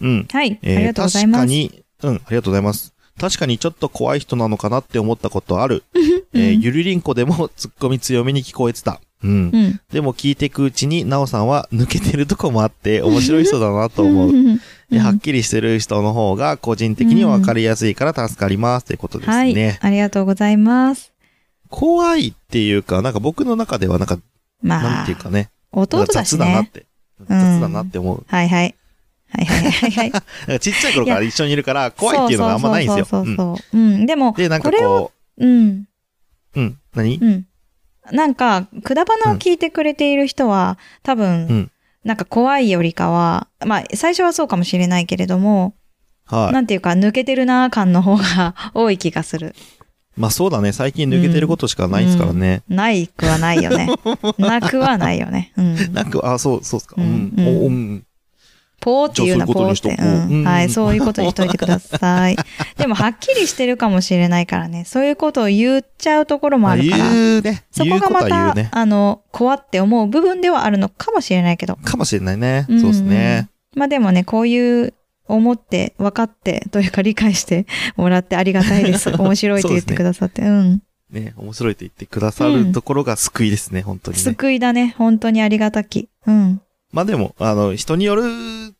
[0.00, 0.28] うん。
[0.30, 0.52] はい。
[0.52, 1.40] あえーりがとうございます。
[1.40, 2.92] 確かに、うん、ありがとうございます。
[3.18, 5.82] 確かにちょっと怖い人なのかなって思ったことある。
[6.34, 9.00] えーゆりりんこでも ツッコミ強めに聞こえてた。
[9.22, 9.30] うん。
[9.30, 9.80] うん。
[9.92, 14.32] でも聞いていくうちに、なおさんは抜けてるとこもあって、 面白い人だなと思う。
[14.98, 19.54] はっきりしてる人の方が個人的には分かりやすいから助かりますということですはい。
[19.54, 19.78] ね。
[19.82, 21.12] ありがとうございます。
[21.68, 24.18] 怖いっていうか、なんか僕の中ではなんか、
[24.62, 25.50] まあなんていう、かね。
[25.72, 26.38] 弟だしね。
[26.38, 26.80] 雑だなって。
[26.80, 26.86] うん
[27.28, 28.24] 雑だなって思う。
[28.28, 28.74] はいはい。
[29.30, 30.10] はいはいはいはい。
[30.12, 33.04] なんかちっちゃい頃から一緒にいるから、怖いっていうのがあんまないんですよ。
[33.04, 33.78] そうそうそうそう。
[33.78, 34.06] うん。
[34.06, 35.88] でも、で、なんかこれを、こうん。
[36.56, 37.18] う、うん、何？
[37.20, 37.46] うん。
[38.12, 41.70] なんか、くだばなを聞いてくれている人は、多分、うん
[42.04, 45.74] なんか怖いよりかは、まあ、最初はそうかもしれないけれども、
[46.24, 46.52] はい。
[46.54, 49.54] なんていうか、抜けてるな感の方が 多い気がする。
[50.16, 50.72] まあそうだね。
[50.72, 52.62] 最近抜けてることしかないですからね。
[52.68, 53.88] ないくはないよね。
[54.38, 55.52] なくはないよね。
[55.56, 55.92] うん。
[55.92, 56.96] なんか、あ、そう、そうっすか。
[56.98, 57.34] ううんん。
[57.36, 58.04] うんおうん。
[58.80, 59.96] ポーっていうな、ポーって。
[59.96, 62.36] そうんうんはい、そういうことにしといてください。
[62.78, 64.84] でも、はっきりしてるかもしれないからね。
[64.84, 67.04] そういうことを言っちゃうところもまああるから。
[67.10, 67.64] 言うね。
[67.70, 68.54] そこがまた。
[68.70, 71.76] あの、怖って思う部分ではあるのかもしれないけど。
[71.76, 72.66] かもしれないね。
[72.68, 73.48] うんそうですね。
[73.74, 74.94] まあでもね、こういう
[75.28, 79.10] 思って、分かって、というか理解して もらってありがたいです。
[79.16, 80.42] 面白いって言ってくださって。
[80.42, 80.82] うん。
[81.10, 84.22] ね、面白いって言ってくださるところが救いですね、本当にね。
[84.22, 84.94] 救いだね。
[84.98, 86.08] 本当にありがたき。
[86.26, 86.60] うん。
[86.92, 88.22] まあでも、あの、人による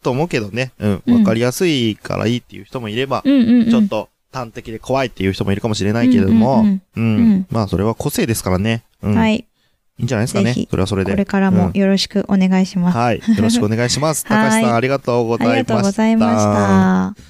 [0.02, 3.70] と思うけどね、うん、うんわかりやすいからいいっていう人もいれば、うんうん、うん。
[3.70, 7.00] ちょっと端的で怖いっていう人もいるかもしれないけれども、ううんんう
[7.36, 8.84] んまあそれは個性ですからね。
[9.02, 9.14] うん。。
[9.14, 9.44] はいい。
[10.00, 10.54] いんじゃないですかね。
[10.70, 11.10] それはそれで。
[11.10, 12.96] これからもよろしくお願いします。
[12.96, 13.16] はい。
[13.18, 14.24] よろしくお願いします。
[14.28, 15.54] はい高橋さん、ありがとうございました。
[15.54, 17.24] ありがとうございまし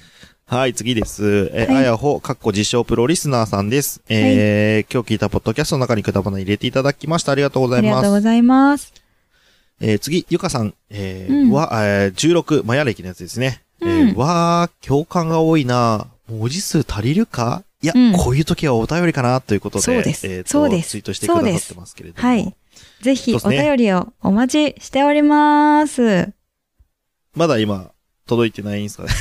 [0.47, 0.55] た。
[0.55, 1.51] はい、次です。
[1.53, 4.01] え、はいあやほ、かっこ自称プロリスナーさんです。
[4.09, 7.31] えー今日聞いたポッドキャストの中にくだばな入れていただきました。
[7.31, 7.89] ありがとうござあいます。
[7.89, 8.98] りがとうございます。
[9.81, 11.51] えー次、ゆかさん、えーうん。
[11.51, 13.63] は、えー16、マヤ歴のやつですね。
[13.81, 14.15] えーうん。
[14.17, 16.07] わー、共感が多いな。
[16.29, 17.63] 文字数足りるか？
[17.81, 18.13] いや、うん。
[18.13, 20.27] こういう時はお便りかなということで、そうです。
[20.27, 20.89] えーとそうです。
[20.89, 22.27] ツイートしてくださってますけれども。
[22.27, 22.55] はい。
[23.01, 26.29] ぜひお便りをお待ちしております。
[27.35, 27.91] まだ今、
[28.29, 29.09] 届いてないんですかね。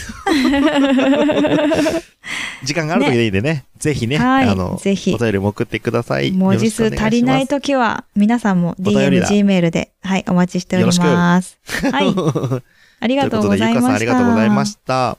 [2.62, 3.64] 時間がある時でいいんでね。
[3.78, 6.32] ぜひね、はいあの、ぜひお便りも送ってください。
[6.32, 7.56] 文字数足りないと。
[7.56, 10.92] ときは、皆さんも DM、だ G メールで、はい、お待ちしておりま
[11.40, 11.56] す。
[11.90, 12.14] はい。
[13.00, 13.80] ありがとうございました。
[13.80, 15.16] ということで、ゆかさんありがとうございました。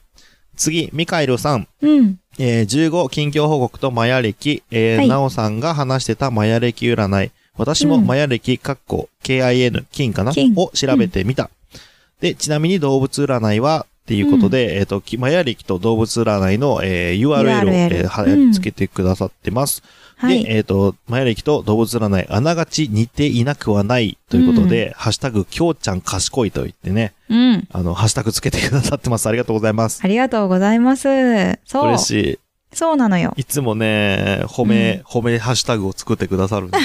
[0.55, 1.67] 次、ミカエルさん。
[1.81, 2.19] うん。
[2.37, 7.31] えー15、近況報告とマヤ歴、えーはいなおさんが話してたマヤ歴占い。
[7.57, 11.49] 私もうんマヤ歴、かっこ、KIN、金かな金を調べてみた。
[12.19, 19.83] で、ちなみに動物占いは、っていうことで、えっ、と、きマヤ歴と動物占いの、えー URL を、えー付けてくださってます。
[20.17, 20.43] はい。
[20.43, 27.67] で、えっ、と、マヤ歴と動物占い、あながち似ていなくはないということで、ハッシュタグ、きょうちゃん賢いと言ってね、うん。
[27.71, 29.27] あの、ハッシュタグつけてくださってます。
[29.27, 30.01] ありがとうございます。
[30.03, 31.03] ありがとうございます。
[31.65, 32.03] そう嬉。
[32.03, 32.39] しい。
[32.71, 33.33] そうなのよ。
[33.35, 36.77] いつもね、褒め、褒めハッシュタグを作ってくださるんで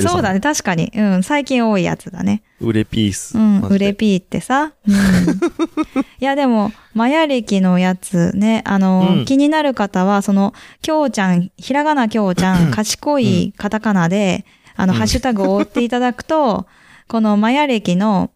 [0.08, 0.90] そうだね、確かに。
[0.94, 2.42] うん、最近多いやつだね。
[2.60, 3.38] 売れピース。
[3.38, 4.72] うん、マジで売れピーってさ。
[4.86, 4.94] うん。
[6.20, 14.44] いや、でも、マヤ歴のやつね、あの、うん気になる方は、その、きょうちゃん、ひらがなきょうちゃん、賢いカタカナで、
[14.76, 16.66] あの、うんハッシュタグを追っていただくと、
[17.06, 18.30] このマヤ歴の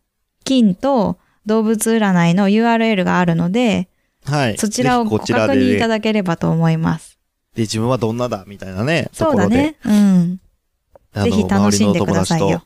[0.44, 3.88] 金と動物占いの URL があるので、
[4.24, 4.58] はい。
[4.58, 7.18] そちらをご確認いたで、だければと思います。
[7.56, 9.08] 自分はどんなだ、みたいなね。
[9.12, 9.76] そうだね。
[9.84, 10.40] うん。
[11.14, 12.62] ぜひ楽しんでくださいよ。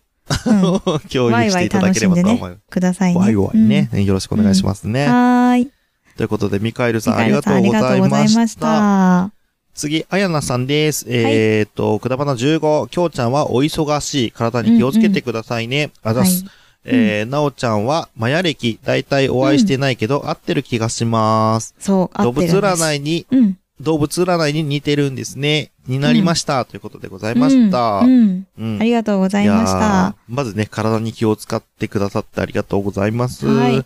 [0.46, 0.56] うん。
[0.56, 0.82] あの。
[0.86, 2.60] 周りの友達と共有していただければと思います。
[2.70, 3.20] くださいね。
[3.20, 5.06] ワイワイね、よろしくお願いしますね。
[5.06, 5.70] うんはーい。
[6.16, 8.58] ということで、ミカエルさんありがとうございまし。
[8.58, 9.30] た。
[9.74, 11.06] 次、あやなさんです。
[11.08, 14.30] えっ、と、くだばな15、きょうちゃんはお忙しい。
[14.32, 15.92] 体に気をつけてくださいね。
[16.02, 16.44] あざっす。
[16.84, 21.74] えー、なおちゃんは、マヤ歴、だいたいお会いしてないけど、合ってる気がします。
[21.78, 22.58] そう、合動物。
[22.58, 23.58] 占いに、うん。
[23.80, 25.70] 動物占いに似てるんですね。
[25.86, 26.64] になりました。
[26.64, 28.00] ということでございました。
[28.00, 28.46] うん。
[28.80, 30.16] ありがとうございましやた。
[30.30, 33.46] ーまずね、体に気を使ってくださってありがとうございます。
[33.46, 33.84] はい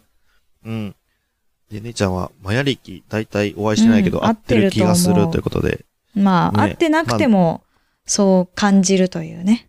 [0.65, 0.95] うん。
[1.71, 5.85] で、姉ちゃんは、マヤ歴、だいたいお会いしてないけど、うん合ってる気がするということで。
[6.15, 7.63] まあ、ね合ってなくても、
[8.05, 9.69] そう感じるというね。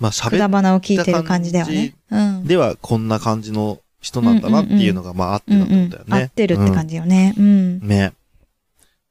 [0.00, 1.94] まあ、く喋っなを聞いてる感じだよね。
[2.10, 2.44] うん。
[2.44, 6.22] では、こんな感じの人なんだなっていうのが、まあ、合ってたってことだよね。
[6.22, 7.34] 合ってるって感じよね。
[7.38, 7.88] うんうん。。
[7.88, 8.12] ね。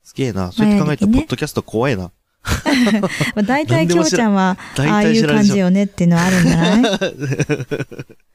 [0.03, 0.51] すげえな。
[0.51, 2.03] そうやって考えたら、ポッドキャスト怖えな。
[2.05, 2.11] ま
[3.37, 5.27] あ大体きょうちゃんは、大ああいう。
[5.27, 6.81] 感じよねっていうのはあるんじゃない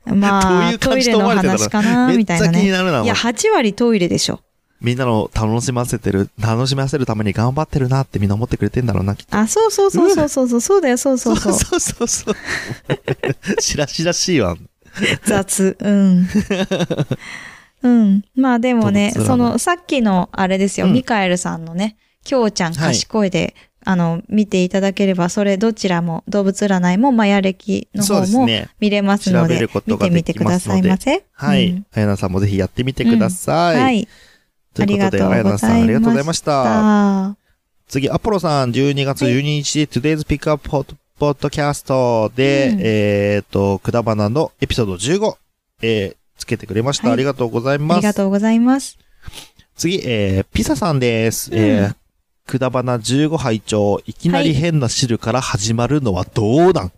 [0.14, 2.60] まあ、トイレの話かなみたいなね。
[2.60, 3.02] 気になるな。
[3.02, 4.40] いや、8割トイレでしょ。
[4.84, 9.34] みんなの楽しませてる、楽しませるために頑張ってるなってみんな思ってくれてんだろうな、きっと。
[9.36, 11.52] あ、そうそうそうそうそうそう、そうだよ、そうそうそう。
[11.54, 12.34] そうそうそう。
[13.62, 14.56] しらしらしいわ。
[15.24, 15.76] 雑。
[15.80, 16.28] うん。
[17.82, 18.24] うん。
[18.36, 23.54] まあでもね、その、さっきのあれですよ、うんミカエルさんのね、きょうちゃんはい賢いで、
[23.86, 28.46] あの、見ていただければ、それどちらも、動物占いもマヤ歴の方も。
[28.80, 31.24] 見れますので、調べること見てみてくださいませ。
[31.32, 31.70] はい。
[31.70, 33.80] うんあやなさんもぜひやってみてください。
[33.80, 34.08] はい。
[34.74, 36.62] ということで、あありがとうございましたやなさんありがとうございました。
[37.30, 37.36] あ
[37.88, 45.36] 次、アポロさん、12月12日、Today's Pickup Pod- Podcast で、うんえっ、と、くだばなのエピソード15、
[45.82, 47.04] えーつけてくれました。
[47.06, 47.98] はいありがとうございあます。
[48.00, 48.98] りがとうございます。
[49.76, 51.50] 次、えー、ピサさんです。
[51.50, 51.94] うんえー、
[52.46, 56.92] くだばな15拝聴いきなり変な汁から始まるのはどうなん、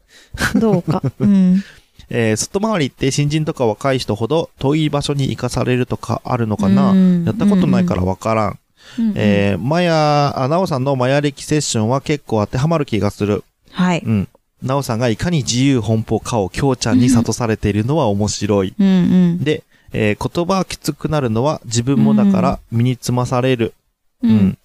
[0.58, 1.02] どうか。
[1.20, 1.62] うん。
[2.08, 8.58] えー、外回りって新人とか若い人ほど遠い場所に行かされるとかあるのかな、うんやったことないからわからん。
[8.98, 13.42] うんうんえー、マヤ、あ、ナオさんのマヤ歴セッションは結構当てはまる気がする。
[13.72, 14.02] はい。
[14.06, 14.28] うん。
[14.62, 18.74] ナオさんがいかに自由奔放かをきょうちゃんに諭されているのは面白い。
[18.78, 18.90] うんう
[19.34, 19.44] ん。
[19.44, 23.74] で、えー言葉がきつくなるのは自分もだから身につまされる。
[24.22, 24.58] ううんん。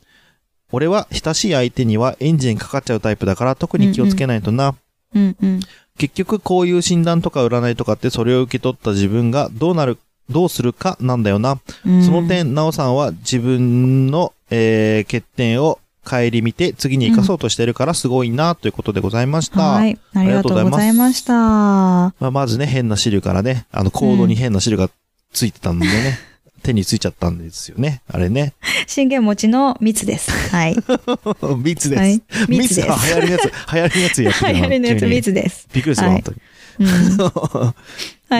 [0.71, 4.75] 俺は親しい相手にはエンジンかかっちゃうタイプだから特に気をつけないとな。
[5.13, 5.60] うんうん。
[5.97, 9.97] 結局こういう診断とか占いとかってそれを受け取った自分がどうなる、
[10.30, 11.60] どうするかなんだよな。
[11.86, 19.62] うんその、点、なおさんは自分の、えー欠点を顧みて次に生かそうとしてるからすごいなということでございました。
[19.62, 19.99] はい。
[20.13, 21.34] ありがとうございました。
[21.34, 24.89] まあ、まずね、変な汁からね、あの、コードに変な汁が
[25.32, 26.17] ついてたんでね、
[26.62, 28.02] 手についちゃったんですよね。
[28.08, 28.54] あれね。
[28.88, 30.32] 信玄餅の蜜です。
[30.50, 30.76] はい。
[31.58, 32.00] 蜜です。
[32.00, 32.21] はい。
[32.47, 32.88] 蜜です。
[32.88, 35.67] が流行りのやつ、流行りのやつやってた流行りのやつ蜜です。
[35.74, 36.41] びっくりする、はい本当に。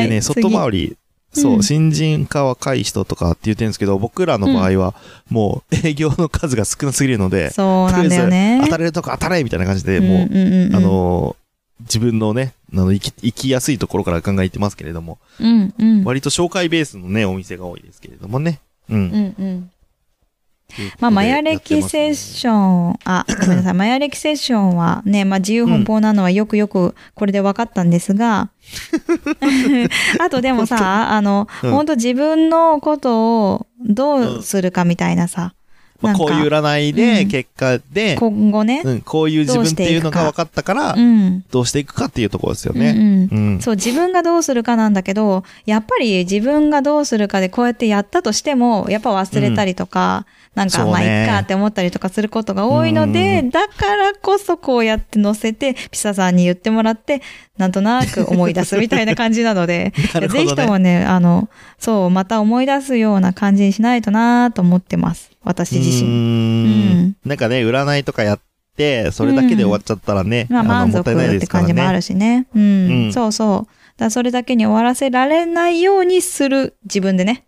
[0.03, 0.97] でね、外次回り、
[1.34, 4.95] そう、うん新人か若い人とかって言ってるんですけど、僕らの場合は、
[5.29, 8.60] もう営業の数が少なすぎるので、そうなんだよね。
[8.63, 11.40] 当たれるとこ当たれみたいな感じで、もう、あ、のー
[11.81, 16.03] 自分のね、あの、生き、生きやすいところから考えてますけれども、うんうん。
[16.03, 18.61] 割と紹介ベースのね、お店が多いですけれどもね。
[18.89, 18.97] うん。
[18.97, 19.71] うんうん。
[20.99, 23.73] まあ、マヤ歴セッション、あ、ごめんなさい。
[23.73, 28.49] マヤ歴セッションはね、まあ、自由奔放なのはよくよくこれで分かったんですが、
[30.19, 35.53] あとでもさ、あの、うん本当自分のことをどうするかみたいなさ、
[36.01, 41.43] まあ、こういう占いで、うん結果で、今後ね、うん、こういう自分っていうのが分かったからう、ん。
[41.51, 43.29] どうしていくかっていうところですようんね。
[43.31, 43.61] うんうん。
[43.61, 57.21] そう、自分がどうするかなんだけど、やっぱり自分がどうするかでこうやってやったとしても、やっぱ忘れたりとか、なんか、まあ、いっかって思ったりとかすることが多いので、だからこそこうやって載せて、ピサさんに言ってもらって、
[57.57, 61.47] なんとなく思い出すみたいな感じなので、 ねぜひともね、あの、
[61.79, 65.31] そう、また思い出すような感じにしないとなと思ってます。
[65.43, 66.09] 私自身。
[66.09, 68.39] んうんなんかね、占いとかやっ
[68.75, 71.47] て、それだけで終わっちゃったらね、まあ、の満足もって。
[71.47, 72.47] 感じもあるしね。
[72.53, 72.61] うん。
[72.61, 73.73] うんそうそう。
[73.97, 77.45] だそれだけに終わらせられないようにする自分でね。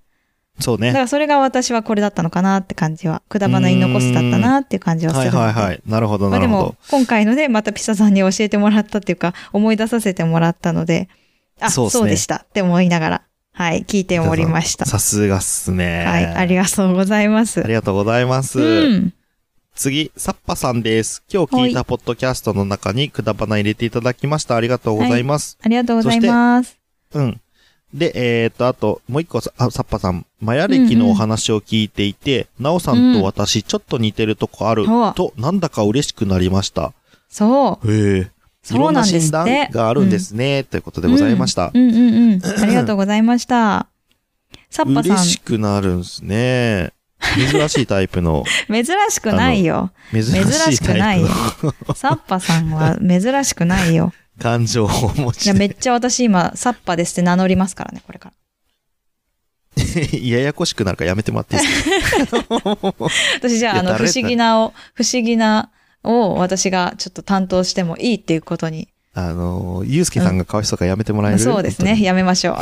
[0.59, 0.87] そうね。
[0.87, 5.45] だからそれが私はこれだったのかなって感じは、くだばなに残すだったなっていう感じはすはいるので。
[5.45, 5.81] はいはい。
[5.85, 11.09] なるほどまあでもなるほど。、今回のでまたピサさんに教えてもらったっていうか、思い出させてもらったので、
[11.59, 13.21] あ、そうねそうでしたって思いながら、
[13.53, 14.85] はい、聞いておりました。
[14.85, 16.05] さすがっすね。
[16.05, 17.67] はい、ありがとうございますあ。
[17.67, 18.59] りがとうございます。
[18.59, 19.13] うん。
[19.75, 21.23] 次、サッパさんです。
[21.31, 24.55] 今日聞いたポッドキャストの中にくだばな入れていただきました。
[24.55, 25.57] ありがとうございます。
[25.63, 26.77] ありがとうございます。
[27.13, 27.41] うん。
[27.93, 36.91] で、えー、っと、あと、もう一個さ、あサッパさん、マヤ歴のお話を聞いていて、なおさんと私、ちょっと似てるとこある、ほうと、なんだか嬉しくなりました。
[37.29, 37.91] そう。
[37.91, 38.32] へえ。
[38.71, 41.71] いろんそうなですってなん診断があるんですね、ということでございました。
[41.73, 42.62] うんうんうんうん。
[42.62, 43.88] ありがとうございました。
[44.69, 46.93] サッパさん、嬉しくなるんですね。
[47.36, 49.91] 珍しいタイプの、 珍しくないよ。
[50.12, 51.27] 珍し珍しいタイくないよ。
[51.95, 54.13] サッパさんは珍しくないよ。
[54.41, 55.53] 感情をお持いや。
[55.53, 58.33] めっちゃ私今、サッパですって名乗りますからね、これから。
[60.19, 61.67] ややこしくなるからやめてもらっていいで
[62.25, 62.45] すか？
[63.39, 65.71] 私じゃあ、あの、不思議なを、不思議な
[66.03, 68.87] を私がちょっと担当してもいいっていうことに。
[69.15, 72.01] あの、ゆうすけさんがかわいそうからやめてもらえる、そうですね。
[72.01, 72.57] やめましょう。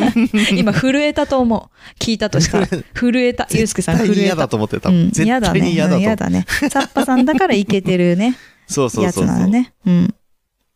[0.56, 2.02] 今、震えたと思う。
[2.02, 2.66] 聞いたとしたら。
[2.66, 3.46] 震えた。
[3.50, 4.48] ゆうすけさん震えた嫌だ。
[4.48, 4.88] と思ってた。
[4.88, 5.60] うん、絶嫌だね。
[5.60, 6.46] 対に嫌だとうん嫌だね。
[6.70, 8.34] サッパさんだからいけてるね。
[8.66, 9.36] そうそうやつそうそう。
[9.36, 9.72] なのね。
[9.86, 10.14] うん。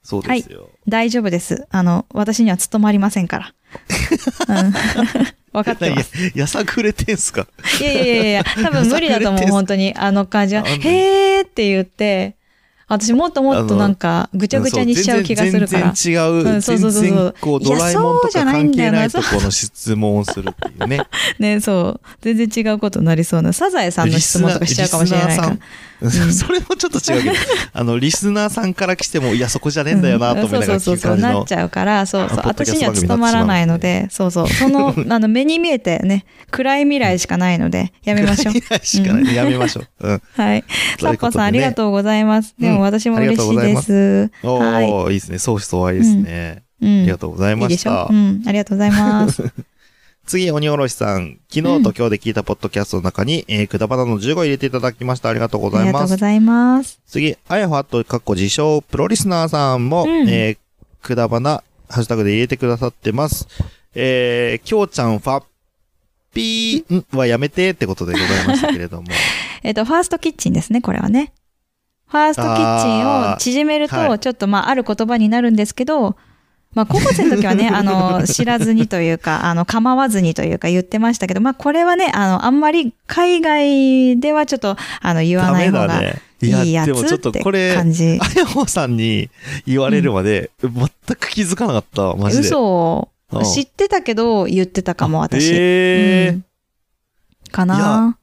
[0.04, 0.68] そうですよ。
[0.86, 1.66] 大丈夫です。
[1.70, 3.54] あの、私には務まりませんから。
[4.48, 4.72] うん。
[5.52, 6.16] 分かってます。
[6.18, 7.46] いややさぐれてんすか？
[7.80, 9.94] いやいやいや多分無理だと思う、本当に。
[9.96, 10.62] あの感じは。
[10.62, 12.36] へーって言って、
[12.86, 15.92] 私もっともっとなんか、ぐちゃぐちゃにしちゃう気がするから。
[15.92, 16.32] 全然違う。
[16.32, 21.00] うんそうそうそうそうドラえもんとそうじゃかないんだよな関係ないところの質問をするっていうね。
[21.38, 22.00] ね、そう。
[22.20, 23.52] 全然違うことになりそうな。
[23.52, 25.50] サザエさんの質問とかしちゃうかもしれないから。
[25.50, 27.34] リスナーさん それもちょっと違うけど、
[27.72, 31.44] あの、リスナーさんから来ても、いや、そこじゃねえんだよな、と思いながらそうそうそうそう、なっ。
[31.46, 32.40] ちゃうから、そうそう。
[32.44, 34.48] 私には務まらないので、そうそう。
[34.48, 38.54] その、 あの、目に見えてね、暗い未来しかないので、やめましょう。
[38.54, 40.08] 暗いしかないやめましょう。
[40.08, 40.22] うん。
[40.36, 40.64] はい。
[41.00, 42.54] サッパさん、ありがとうございます。
[42.58, 43.52] でうんも私もあり嬉しいで。
[43.52, 44.88] がとうございますおはい。
[44.88, 45.38] ー、いいですね。
[45.38, 46.62] 相思相愛ですね。
[46.82, 47.00] うん。
[47.02, 47.90] ありがとうございいいでしょ？
[47.90, 48.16] ましたう。
[48.16, 48.42] ん。
[48.46, 49.42] ありがとうございます。
[50.26, 51.38] 次、鬼おろしさん。
[51.52, 55.28] 昨日と今日で聞いたポッドキャストの中に、えー、くだばなの15入れていただきました。
[55.28, 56.02] ありがとうごありざいます。
[56.02, 56.98] がとうございます。
[57.06, 60.58] 次、あやはと、かっこ自称、プロリスナーさんも、うんえー、
[61.06, 63.46] くだばな、ハッシュタグで入れてくださってます。
[63.94, 65.44] えー、きょうちゃんファッ
[66.32, 67.04] ピーん？
[67.18, 69.08] はやめてってことでございましたけれども。
[69.62, 71.32] えっと、ファーストキッチンですね、これはね。
[72.08, 76.16] ファーストキッチンを縮めると、はいちょっとまあ、ある言葉になるんですけど、
[76.74, 86.02] まあ、高校生の時はね、 あの、知らずにというか、あの、構わずにというか言ってましたけど、まあ、これはね、あの、あんまり海外ではちょっと、あの、言わダない方が。
[86.42, 88.18] いいやでもちょっとつってこれ、感じ。
[88.20, 89.30] あやほさんに
[89.66, 90.72] 言われるまで、全
[91.18, 92.42] く気づかなかった、マジで。
[92.42, 95.50] 嘘うん知ってたけど、言ってたかも、私。
[95.52, 96.44] ええうん
[97.54, 98.18] かな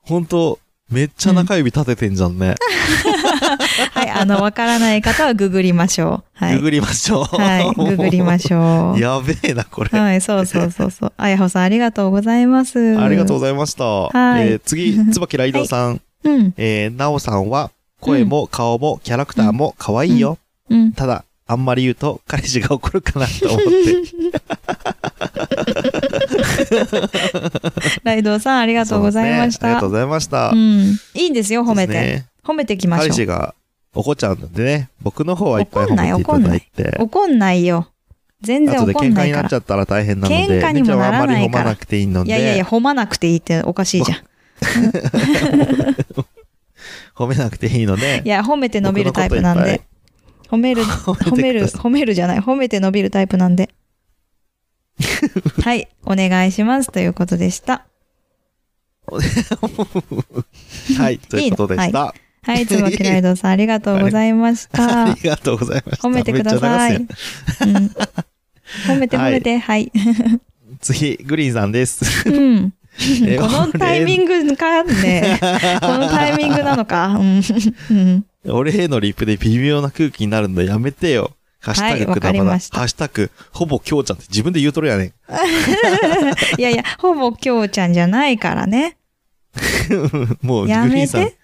[0.00, 0.58] ほんと、
[0.92, 2.54] めっちゃ中指立ててんじゃんね。
[3.92, 6.44] はい、あの、わからない方はググりましょう。
[6.44, 6.56] はい。
[6.56, 7.24] ググりましょう。
[7.24, 9.00] はい、ググりましょう。
[9.00, 9.98] やべえな、これ。
[9.98, 11.12] はい、そうそうそうそう。
[11.16, 12.98] あやほさん、ありがとうございます。
[12.98, 13.84] ありがとうございました。
[13.84, 16.00] はいえー次、椿ライドさん。
[16.24, 20.38] うん、えー、なおさんは、声も顔もキャラクターも可愛いよ。
[20.68, 20.92] うん。
[20.92, 23.72] ただ、あんまり言うと彼氏が怒るかなと思って。
[28.02, 29.66] ライドウさん、ありがとうございました。
[29.66, 30.50] ねありがとうございました。
[30.50, 30.98] うん。
[31.14, 31.92] いいんですよ、褒めて。
[31.92, 33.08] ね褒めていきましょう。
[33.08, 33.54] 彼氏が
[33.94, 36.96] 怒っちゃうんでね、僕の方はいっぱい褒めていただいて。
[36.98, 37.88] 怒んないよ。
[38.40, 39.54] 全然怒んないから喧嘩になっち。
[39.54, 44.18] ゃったら大変なので、喧嘩にもならないからねちゃんはあんまり褒まなくていいので、いやいやいや、褒まなくていいっておかしいじゃん。
[47.14, 49.82] 褒めなくていいのでい、や、褒めて伸びるタイプなんで。
[50.52, 52.38] 褒める、 褒褒める、褒めるじゃない。
[52.40, 53.70] 褒めて伸びるタイプなんで。
[55.64, 56.92] はい、お願いします。
[56.92, 57.86] ということでした。
[60.98, 62.14] はい、ということでした。
[62.42, 65.14] はい、つばきらいどうさん、ありがとうございましあた。
[65.14, 66.08] りがとうございました。
[66.08, 66.96] 褒めてください。
[66.96, 67.06] うん
[68.86, 69.90] 褒めて褒めて、はい。
[70.80, 72.28] 次、グリーンさんです。
[72.28, 72.74] うん。
[73.26, 75.38] え このタイミングかね。
[75.80, 77.18] このタイミングなのか。
[78.44, 81.32] 俺へのリップで微妙な空気になるのやめてよ。
[81.60, 82.20] ハッシュタグくだばな。
[82.20, 85.06] かりましたハッシュタグ、ほぼきょうちゃんって自分で言うとるやねん。
[86.58, 88.96] いやいや、ほぼきょうちゃんじゃないからね。
[90.42, 91.36] もう、グやめリーンさんて、。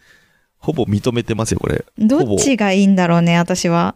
[0.59, 1.85] ほぼ認めてますよ、これ。
[1.99, 3.95] どっちがいいんだろうね、私は。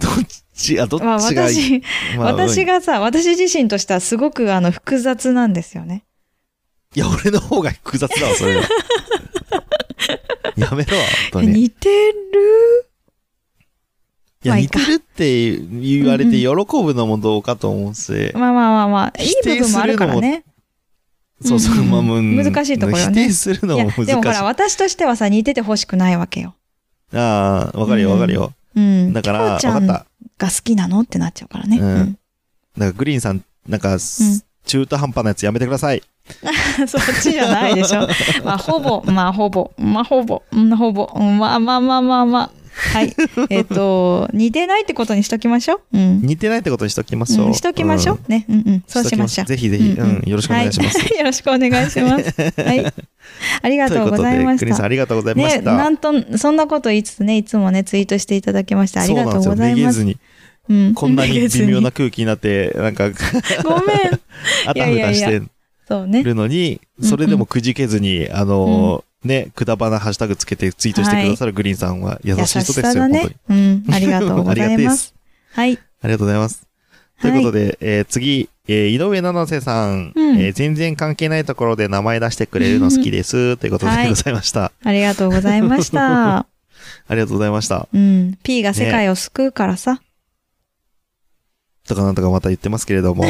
[0.00, 0.12] どっ
[0.54, 6.04] ち、あ、どっまあちがいい、私、まあ私がさ、私自身としてはすごくあの複雑なんですよね。
[6.94, 8.62] いや、俺の方が複雑だわ、それは。
[10.56, 11.48] やめろ、本当に。
[11.48, 12.90] い似てる
[14.42, 18.32] や、まあいいか似てるって言われて喜ぶのもどうかと思うし。
[18.34, 20.44] まあまあまあまあ、いい部分もあるからね。
[21.42, 24.06] そうそう、うんうんうんまあもう、難しいところね否定するのも難しい。
[24.06, 26.54] でもほら、私としてはさ、似てて欲しくないわけよ。
[27.14, 28.52] ああ、わかるよ、わかるよ。
[28.74, 29.12] うん。
[29.12, 30.06] だから、わかった。
[30.38, 31.78] が好きなのってなっちゃうからね。
[31.78, 32.18] うんうん
[32.78, 33.98] だから、グリーンさん、なんか、
[34.66, 36.02] 中途半端なやつやめてください。
[36.86, 38.06] そっちじゃないでしょ。
[38.44, 42.50] まあ、ほぼ、まあ、ほぼ、まあ、ほぼ、うん、ほぼ、うんまあまあまあまあまあ。
[42.92, 43.14] はい。
[43.50, 45.98] えっと、似てないってことにしときましょう。
[45.98, 46.22] うん。
[46.22, 47.46] 似てないってことにしときましょう。
[47.48, 48.20] うんしときましょう。
[48.28, 48.46] ね。
[48.48, 48.84] うんうん。
[48.86, 49.46] そうしましょう。
[49.46, 50.98] ぜひぜひ、うん、よろしくお願いします。
[50.98, 52.62] はい、よろしくお願いします。
[52.62, 52.92] はい。
[53.62, 54.84] ありがとうございまということで、グリさんした。
[54.84, 55.76] ありがとうございまね、した。
[55.76, 59.74] なんと、そんなこと言いつつね、いつもね、ツイートしていただきましてありがとうございます。
[59.74, 60.16] めげずに、
[60.68, 63.10] うんこんなに微妙な空気になって、なんか、
[63.64, 64.20] ごめん。
[64.66, 65.42] あたふたして。
[66.22, 73.36] るのに、うんそれでもくじけずに、あのー、ね、くだばなハッシュタグつけてツイートしてくださるグリーンさんは優しい人ですよ、優しさだ本当にね。。
[73.48, 73.54] う
[73.90, 73.94] ん。
[73.94, 75.14] ありがとうござありがたいます。
[75.52, 75.78] はい。
[76.02, 76.66] ありがとうございます。
[77.20, 83.56] ということで、えー次、えー井上七瀬さん、うんえー全然関係ないところで名前出してくれるの好きです。
[83.56, 84.72] ということはいでございました。
[84.84, 86.46] ありがとうございました。
[87.08, 87.88] ありがとうございました。
[87.92, 88.38] うん。
[88.42, 90.00] P が世界を救うからさ。
[91.90, 93.24] とかなんとかまた言ってますけれども。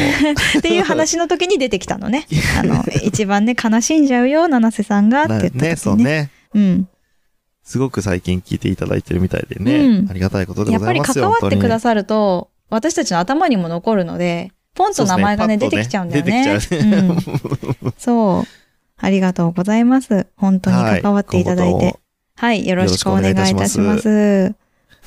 [0.57, 2.27] っていう話の時に出てきたのね。
[2.59, 5.69] あの、一番ね、悲しんじゃうよ、七瀬さんがって言った時ね。
[5.69, 6.31] ね、そうね。
[6.53, 6.87] うん。
[7.63, 8.95] すごく最近聞いていただ。
[8.95, 9.77] いてるみたいでね。
[9.77, 11.23] うんありがたいことでやっぱりございますよ。
[11.23, 11.79] 関わってくだ。
[11.79, 16.17] さると、私たちの頭にも残るので、ポンと名前がね、ね出てきちゃうんだ。
[16.17, 16.43] よね。
[16.45, 17.17] パッとね
[17.81, 17.93] うん。
[17.97, 18.43] そう。
[18.97, 20.27] ありがとうございます。
[20.37, 21.67] 本当に関わっていただ。
[21.67, 21.97] いて。
[22.35, 24.55] はい、よろしくお願いいたします。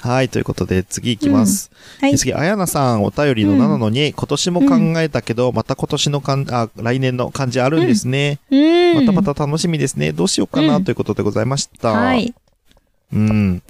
[0.09, 1.71] はい、ということで次行きます。
[1.99, 2.19] はい。
[2.19, 8.39] 次、あやなさん、お便りの7のに、今年も考えたけど、また今年の漢あ、来年の漢字あるんですね。
[8.51, 8.57] う
[9.01, 9.07] ん。
[9.07, 10.13] またまた楽しみですね。
[10.13, 11.93] どうしようかな、うんということでございました。
[11.93, 12.35] はい。
[13.15, 13.63] うん。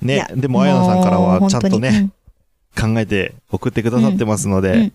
[0.00, 2.08] ね、でもあやなさんからはちゃんとね、
[2.74, 4.90] 考えて送ってくださってますので。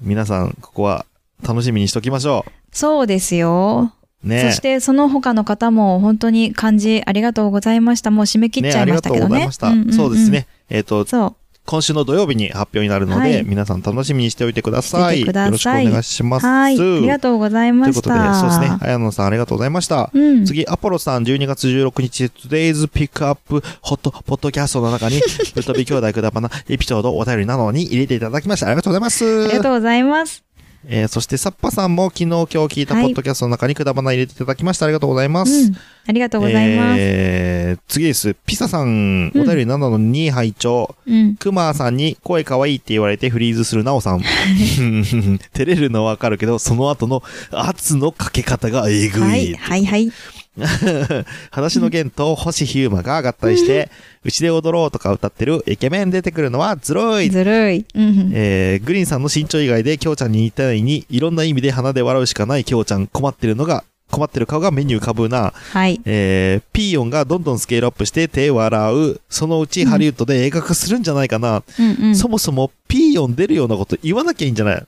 [0.00, 1.06] 皆さん、ここは
[1.46, 3.92] 楽しみにしときましょそうですよ。
[4.24, 4.28] う。
[4.28, 4.50] ね。
[4.50, 8.10] そして、その他の方も本当に漢字ありがとうございました。
[8.10, 9.36] もう締め切っちゃいましたけどね。
[9.36, 9.84] ねありがとうございました。
[9.84, 10.30] んんんそうです。
[10.30, 10.46] ね。
[10.68, 11.34] えっ、と、そう。
[11.66, 15.20] 今週の土曜日に発表になるので、はい皆さん楽しみにしておいてください。
[15.20, 16.46] しててさいよろしくお願いします。
[16.46, 16.78] はい。
[16.78, 18.02] ありがとうございました。
[18.02, 18.78] ということで、そうですね。
[18.82, 20.10] 綾野さんありがとうございました。
[20.12, 20.44] うん。
[20.44, 25.20] 次、アポロさん、12月16日、Today's Pick Up Hot Podcast の中に、
[25.54, 28.66] ぶっ飛び兄弟くだばなエピソードお便りなのに入れていただきました。
[28.66, 29.24] ありがとうございます。
[29.24, 30.53] ありがとうございます。
[30.86, 34.86] えーそして、サッパさんも昨日今日聞いたポはいッドキャストの中にくだばな入れていただきました。
[34.86, 35.52] ありがとうございます。
[35.52, 35.76] うん。
[36.06, 36.96] ありがとうございます。
[37.00, 38.34] えー次です。
[38.46, 41.36] ピサさん、うんお便り7の2拝聴うん。
[41.36, 44.20] クマさんに声可愛いって言われてフリーズするナオさん。
[45.52, 49.22] 照れるのはわかるけど、その後の圧のかけ方がえぐい。
[49.22, 50.12] はい、はい、はい。
[51.50, 53.90] 裸足の弦と星ヒューマが合体して、
[54.24, 57.30] うちで踊ろうとか歌ってるイケメン出てくるのはずるい。
[57.30, 57.84] ずるい。
[57.94, 58.30] うん。
[58.32, 63.82] えー、グリーンさんの身長以外で、きょうちゃんに似たように、いろんな意味で鼻で笑うしかないきょうちゃん、困ってるのが、
[64.14, 65.52] 困ってる顔が目に浮かぶな。
[65.54, 66.00] はい。
[66.04, 69.20] えー、ピーヨンがどんどんスケールアップして手笑う。
[69.28, 71.62] そのうちハリウッドで映画化するんじゃないかな。
[71.78, 72.16] うんうん。
[72.16, 74.86] そもそもピーヨン出るようなこと言わなきゃいいんじゃないっ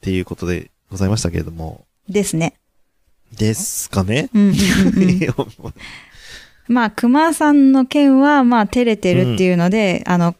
[0.00, 1.84] ていうことでございましたけれども。
[2.08, 2.54] ですね。
[3.36, 4.56] ですかね、うんうんうん
[5.64, 5.74] うん。
[6.68, 10.34] まあ、熊さんの件は、まあ、照れてるっていうので、あの、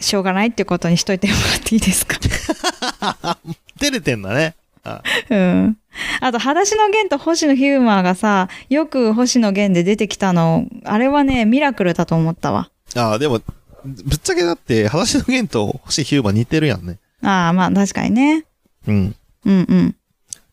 [0.00, 2.18] しょうがないっていうことにしといてもらっていいですか？
[3.78, 4.54] 照れてんだね。
[4.84, 5.76] あうん。
[6.20, 12.70] あと、裸足の弦と星野ヒューマーがさ、よく星野源で出てきたの、あれはね、ミラクルだと思ったわ。
[12.94, 13.40] あー、でも、
[13.84, 16.98] ぶっちゃけだって、裸足の弦と星ヒューマン似てるやんね。
[17.22, 18.44] ああ、まあ、確かにね。
[18.86, 19.14] うん。
[19.44, 19.94] うんうん。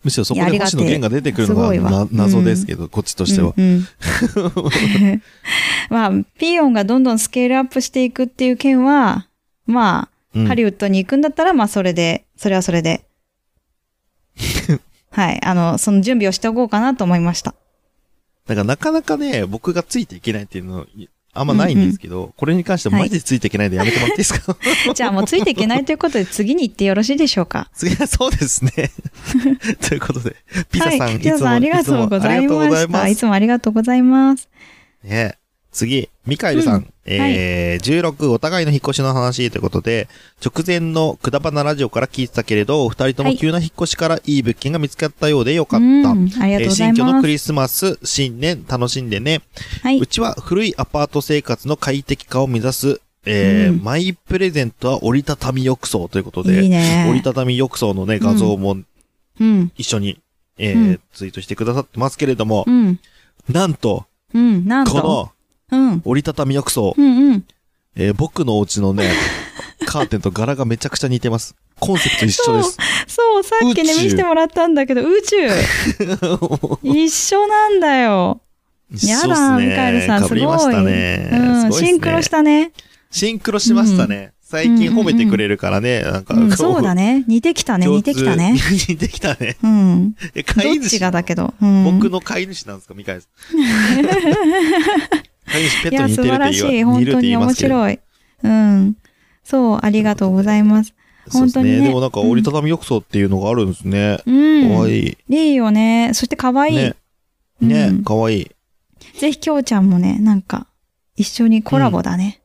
[0.04, 3.54] むしろそこで星野源が出てくるのが謎ですけど、こっちとしては。
[3.58, 3.88] うんうん
[5.90, 9.28] まあ、ピーヨンがどんどんスケールアップしていくっていう件は、
[9.66, 13.06] まあ、うんハリウッドに行くんだったら、まあ、それで、それはそれで。
[15.16, 15.40] はい。
[15.42, 17.56] あの、その準備をしておこうかなと思いました。
[18.48, 24.58] だからなかなかね、僕がついていけないっていうの、いあんまないんですけど、これに関してはマジでついていけないんでやめてもらっていいですか、
[24.94, 27.70] じゃあもうついていけないということで次に行ってよろしいでしょうか。
[27.74, 28.72] 次は そうですね。
[29.88, 30.36] ということで、
[30.70, 31.20] ピザさん、はい。
[31.20, 33.08] ピザさんありがとうございました。
[33.08, 33.16] いい。
[33.16, 34.50] つもありがとうございます。
[35.04, 35.38] ね
[35.76, 36.76] 次、ミカエルさん。
[36.78, 40.08] うんえー16、お互いの引っ越しの話ということで、
[40.44, 45.86] 直前のくだばなラジオから聞いてたけれど、お二人とも急な引っ越しからいい物件が見つかったようでよかった。
[45.86, 46.06] うん、
[46.42, 47.22] ありがとうございえー新居のます。
[47.22, 49.42] クリスマス、新年、楽しんでね。
[49.84, 50.00] はい。
[50.00, 57.06] うちは古いアパート生活の快適化を目指す、えーうんマイプレゼントは折りたたみ浴槽ということで、いいね。
[57.10, 58.78] 折りたたみ浴槽のね、画像も
[59.40, 59.72] うん。
[59.78, 60.18] 一緒に、
[60.58, 63.00] えーうんツイートしてくださってますけれども、うん。
[63.50, 64.66] なんと、うん。
[64.66, 64.92] なんと。
[64.92, 65.32] この
[65.72, 66.02] うん。
[66.06, 67.46] 折りたたみ浴槽、うんうん。
[67.96, 69.12] えー僕のお家のね、
[69.86, 71.56] カーテンと柄がめちゃくちゃ似てます。
[71.80, 72.78] コンセプト一緒です。
[73.08, 75.36] そう、さっきね、見せてもらったんだけど、宇宙
[76.84, 78.42] 一緒なんだよ。
[78.92, 80.36] 一緒やだ、ねミカエルさん、すご
[80.72, 80.86] い。
[80.86, 81.30] ね。
[81.32, 82.72] うん、ねシンクロしたね。
[83.12, 84.34] シンクロしましたね。
[84.42, 87.24] 最近褒めてくれるからね、なんか、うん、こそうだね。
[87.28, 88.56] 似てきたね、似てきたね。
[88.88, 89.58] 似てきたね。
[89.64, 90.16] うん。
[90.36, 91.54] え、ど飼い主っちがだけど。
[91.60, 91.84] うん。
[91.84, 93.32] 僕の飼い主なんですか、ミカエルさん。
[95.46, 96.84] ペットに似素てるって言わ晴らしい。
[96.84, 97.54] 本当に面。
[97.54, 98.00] 白い。
[98.44, 98.98] うん。
[99.44, 100.94] そう、ありがとうございます。
[101.32, 104.20] 本当にねでもなんか折りたたみ浴槽っていうのがあるんですね。
[104.26, 104.32] う
[104.66, 104.70] ん。
[104.70, 105.18] かわいい。
[105.30, 106.12] いいよね。
[106.14, 106.76] そして可愛い。
[106.76, 106.84] ね。
[106.84, 106.96] うん
[107.68, 108.52] ね、かわいい。
[109.18, 110.68] ぜひ、きょうちゃんもね、なんか、
[111.16, 112.42] 一緒にコラボだね。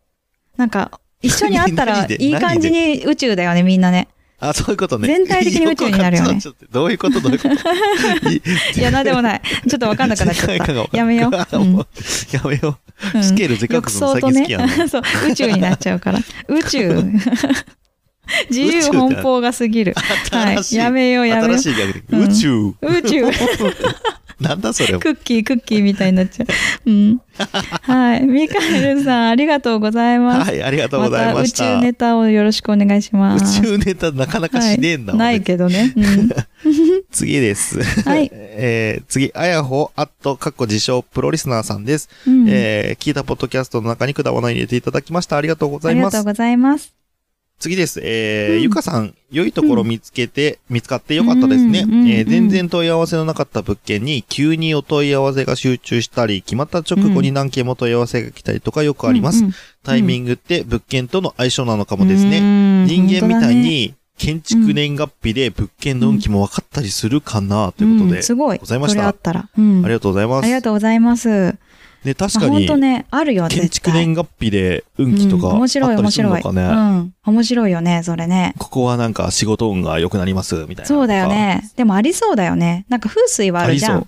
[0.57, 4.09] なんか、一緒に会ったら いい感じに宇宙だよね、みんなね。
[4.41, 5.07] あ、そういうことね。
[5.07, 6.41] 全体的に宇宙になるよね
[6.73, 7.49] どういうことどういうこ
[8.23, 8.29] と？
[8.31, 8.37] い
[8.77, 9.43] いや、なんでもない。
[9.69, 11.59] ちょっとわかんなくなっちゃった やめよう。
[11.59, 11.85] うんや
[12.45, 12.79] めよ
[13.15, 13.19] う。
[13.19, 14.89] うんスケールでか浴くするの最槽とね近好きやん。
[14.89, 16.19] そう、宇宙になっちゃうから。
[16.49, 17.03] 宇宙。
[18.49, 19.95] 自由奔放が過ぎる。
[20.31, 20.75] はい。
[20.75, 21.59] やめよう、やめよ。
[22.11, 22.53] うん宇宙。
[22.59, 22.75] う。
[22.83, 23.25] 宇宙。
[24.41, 24.99] なんだそれ。
[24.99, 26.47] クッキー、クッキーみたいになっちゃ
[26.87, 26.91] う。
[26.91, 27.21] うん。
[27.83, 28.23] はい。
[28.27, 30.51] ミカエルさん、ありがとうございます。
[30.51, 31.59] はい、ありがとうございました。
[31.59, 33.61] た宇宙ネタをよろしくお願いします。
[33.61, 35.93] 宇宙ネタなかなかしねえんだはい、ないけどね。
[35.95, 36.31] うん。
[37.13, 37.83] 次です。
[37.83, 42.09] はい えー、次、あやほ、あっと、かっこ自称、プロリスナーさんです。
[42.27, 45.37] うんえー、聞いたポッドキャストの中に果物を入れていただきました。
[45.37, 46.17] ありがとうございます。
[46.17, 47.00] ありがとうございます。
[47.61, 48.01] 次です。
[48.03, 51.81] えーうんゆかさん、良いところ見つけて、見つかってよかったですね。
[51.81, 59.41] うんうんえー全然問い合わせのなかった物件に、急にお問い合わせが集中したり、決まった直後に何件も問い合わせが来たりとかよくあります。
[59.41, 62.41] うんうんタイミングって物件との相性なのかもですね。
[62.41, 68.21] ね人間みたい、に、建築年月日で物件の運気も分かったりするかな、ということで。
[68.21, 68.59] んすごい。
[68.59, 70.45] ございましたありがとうございます。
[70.45, 71.55] ありがとうございます。
[72.05, 73.69] ね、確まあかに、本当ね、あるよ、建。
[73.69, 76.43] 築年月日で運気とかうん面白い、面白い。
[76.43, 77.15] うん。
[77.27, 78.55] 面白いよね、それね。
[78.59, 80.87] ここはなんか仕事運が良くなります、みたいな。
[80.87, 81.29] そうだよ。
[81.29, 81.71] ね。
[81.77, 82.87] でもありそうだよね。
[82.89, 84.07] なんか風水はあるじゃん。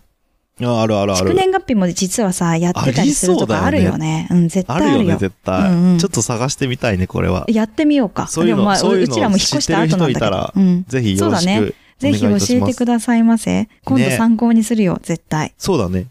[0.63, 1.35] ああるあるあ築る。
[1.35, 4.29] 年月日も実はさ、やってたりするとかあるよね。
[4.31, 5.19] うん、絶あるよね、対あるよ。
[5.19, 7.45] 絶対、うんうんちょっと探してみたいね、これは。
[7.49, 8.27] やってみようか。
[8.29, 10.53] そういうのまあ、そういうのうちらも引っ越した後なんだけど。
[10.57, 10.85] うん。
[10.89, 12.57] ぜひよろしそうだくおぜひ教。
[12.57, 13.69] えてくださいませ。
[13.85, 15.53] 今度ね参考にするよ、絶対。
[15.59, 16.07] そうだね。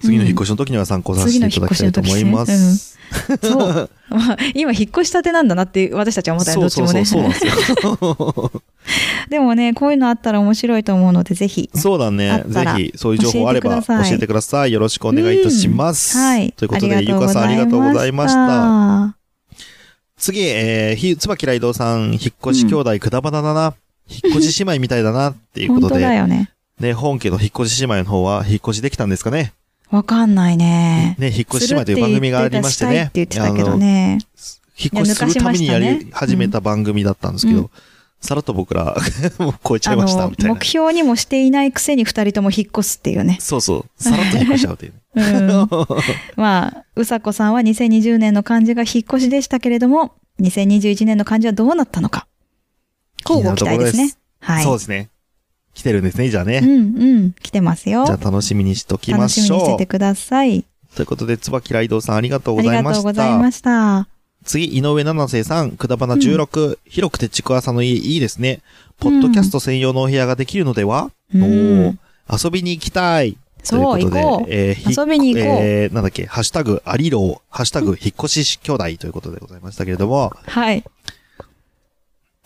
[0.00, 2.52] 次の引っ越しの時には参考させていただきたいと思います。
[2.52, 3.90] 次の引っ越しそう。
[4.10, 7.04] まあ今、引っ越したてなんだなって私たちは思ったよ、どっちもね。
[7.04, 8.52] そうそうですよ。
[9.28, 11.70] でもね、こういうのあったら面白いと思うので、ぜひ。
[11.74, 12.44] そうだあね。
[12.46, 14.72] ぜひ、そういう情報あれば教教えてください。
[14.72, 16.16] よろしくお願いいたします。
[16.16, 16.52] はい。
[16.56, 18.46] ということで、ゆかさんありがとうございました。
[18.46, 19.16] た。
[20.18, 23.74] 次、えー、ひ、つばきらいどうさん、引っ越し兄弟くだばなだな。
[24.08, 26.02] 引っ越し姉妹みたいだな、っていうこ本当とで。
[26.06, 26.50] だよね。
[26.80, 29.52] ね、本家の引っ越し姉妹の方は、引っ越しできたんですかね
[29.90, 31.16] わかんないね。
[31.18, 33.04] ね、引っ越し姉妹という番組がありましてね。
[33.04, 34.18] って言ってたしたいって言ってたけどね。
[34.78, 37.70] 引っ越しするためにやり始めた番組だったんですけど、うん
[38.20, 38.96] さらっと僕ら、
[39.38, 40.64] もう超えちゃあいました、のみ、たいな目。
[40.64, 43.38] 標にもしていないくせに二人とも引っ越すっていうね。
[43.40, 44.02] そうそう。
[44.02, 44.92] さらっと引っ越しちゃうという。
[45.14, 45.68] うん。
[46.36, 52.26] まあ、うさこさんは2020年の漢字が引っ越しでしたけれども、2021年の漢字はどうなったのか。
[53.28, 54.14] 交互期待ですね。
[54.40, 54.64] はい。
[54.64, 55.08] そうですね。
[55.76, 56.60] 来てるんですね、じゃあね。
[56.62, 57.32] うんうん。
[57.34, 58.06] 来てますよ。
[58.06, 59.58] じゃあ楽しみにしときま楽しみしょう。
[59.58, 60.64] にしててください。
[60.94, 63.02] ということで、つばきらいどうさんありがとうありがとうございました。
[63.02, 64.08] ございました。
[64.46, 68.60] 次、井上七瀬さん、くだばな16、広くてちくわさの家いいですね。
[68.98, 71.96] ポッドキャスト専用のお部屋ができるのでは、うんおー
[72.44, 73.36] 遊びに行きたい。
[73.62, 80.50] そう、行ということこで、えーひ遊びに行こうえーなんだっけ、ハッシュタグ、アリロー、ハッシュタグ、引っ越し兄弟ということでございましたけれども、う。
[80.50, 80.82] はい。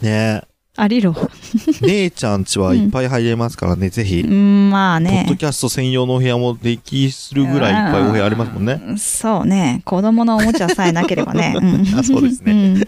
[0.01, 0.43] ね
[0.81, 1.15] ありろ。
[1.83, 5.37] 姉ちゃんちはいっぱい入れますからね、ぜひ、うん、まあポッドね。
[5.39, 8.81] キャスト専用のお部屋もできするぐらいいっぱいお部屋ありますもんね。
[8.97, 9.83] そうね。
[9.85, 11.55] 子供のおもちゃさえなければね。
[11.61, 12.85] うんあそうですねうん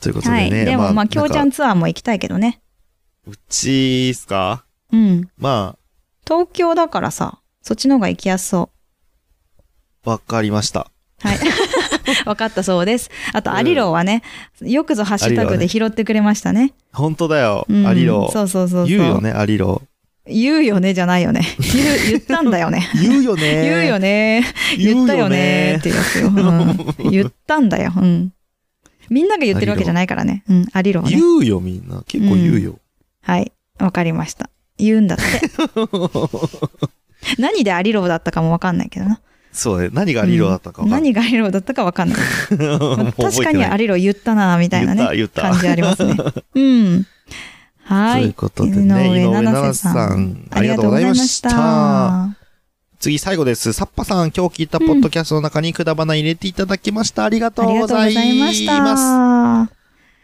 [0.00, 0.50] ということはい。
[0.50, 0.64] でね。
[0.66, 2.60] でもまあ、きょうちゃなんかツアーも行きたいけどね。
[3.26, 4.64] うちっすか？
[4.92, 5.28] うん。
[5.38, 5.76] ま
[6.26, 8.70] 東京だからさ、そっちの方が行きやすそ
[10.04, 10.90] あ、わかりました。
[11.24, 11.28] う。
[11.28, 11.38] はい。
[12.26, 13.10] わかったそうです。
[13.32, 14.22] あと、うんアリローはね、
[14.60, 16.72] よくぞハッシュタグで拾ってくれましたね。
[16.92, 18.98] 本当だよ、うんアリロそうそうそうそう。
[18.98, 19.20] 言うよ。
[19.20, 19.82] ね、アリロ
[20.26, 21.42] 言うよねじゃないよね。
[21.74, 22.88] 言う、言ったんだよね。
[22.94, 24.44] 言うよね 言うよね。
[24.78, 26.28] 言ったよねってやつよ。
[26.28, 27.92] うん 言ったんだよ。
[27.96, 28.32] うん。
[29.10, 30.44] みんなが言ってるわけじゃないからね。
[30.48, 30.66] うん。
[30.72, 31.10] アリローね。
[31.10, 32.02] 言うよ、みんな。
[32.06, 32.78] 結構言うよ。
[33.22, 33.52] はい。
[33.78, 34.48] わかりました。
[34.78, 35.24] 言うんだって。
[37.38, 39.20] 何でアリローだったかもわかんないけどな。
[39.52, 39.90] そうね。
[39.92, 41.02] 何がアリロだったかわかんない。
[41.02, 42.18] 何がアリローだったかわかんない。
[43.12, 45.28] 確かにアリロー言ったな、みたいなね。
[45.34, 46.16] 感じありますね。
[46.54, 47.06] うん。
[47.84, 48.22] はい。
[48.22, 51.50] ということでね、井上七瀬さん、ありがとうございました。
[51.52, 52.36] あ
[52.98, 53.72] 次、最後です。
[53.72, 57.24] サッパさん、今日聞いたポッドキャストの中にくだばな入れていただきました。
[57.24, 58.64] ありがとうごございます。
[58.64, 59.68] た。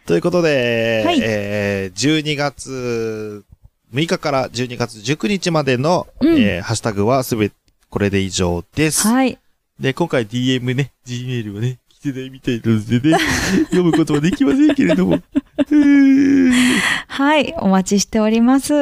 [0.07, 3.45] ということで、はいえー、12月
[3.93, 7.57] 6日から12月19日までの、うんえーハッシュタグはすべて
[7.91, 9.07] これで以上です。
[9.07, 9.39] はい。
[9.81, 13.19] で、今回 DM ね、Gmail はね、来てないみたいなのでね、
[13.71, 15.23] 読むことはできませんけれども。
[17.09, 17.55] はい。
[17.59, 18.73] お待ちしております。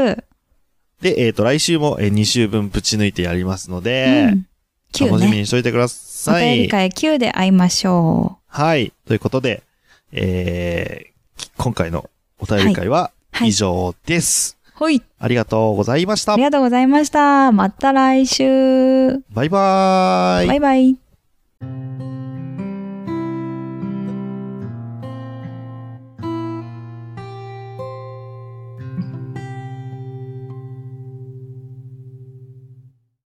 [1.01, 4.47] で、えっ、と、来週も、えー2週分ぶち抜いてやりますので、うん。
[4.93, 5.39] 9楽しみね。
[5.41, 6.55] にしといてくだおさい。
[6.55, 8.93] 便り会9で会いましょはい。
[9.07, 9.63] ということで、
[10.13, 14.57] えー、今回のお便り会ははい以上です。
[14.66, 14.66] う。
[14.79, 15.03] はい。
[15.19, 16.35] ありがとうございました。
[16.35, 17.51] ありがとうございました。
[17.51, 19.23] また来週。
[19.31, 20.49] バイバーイ。
[20.49, 22.06] バイバイ。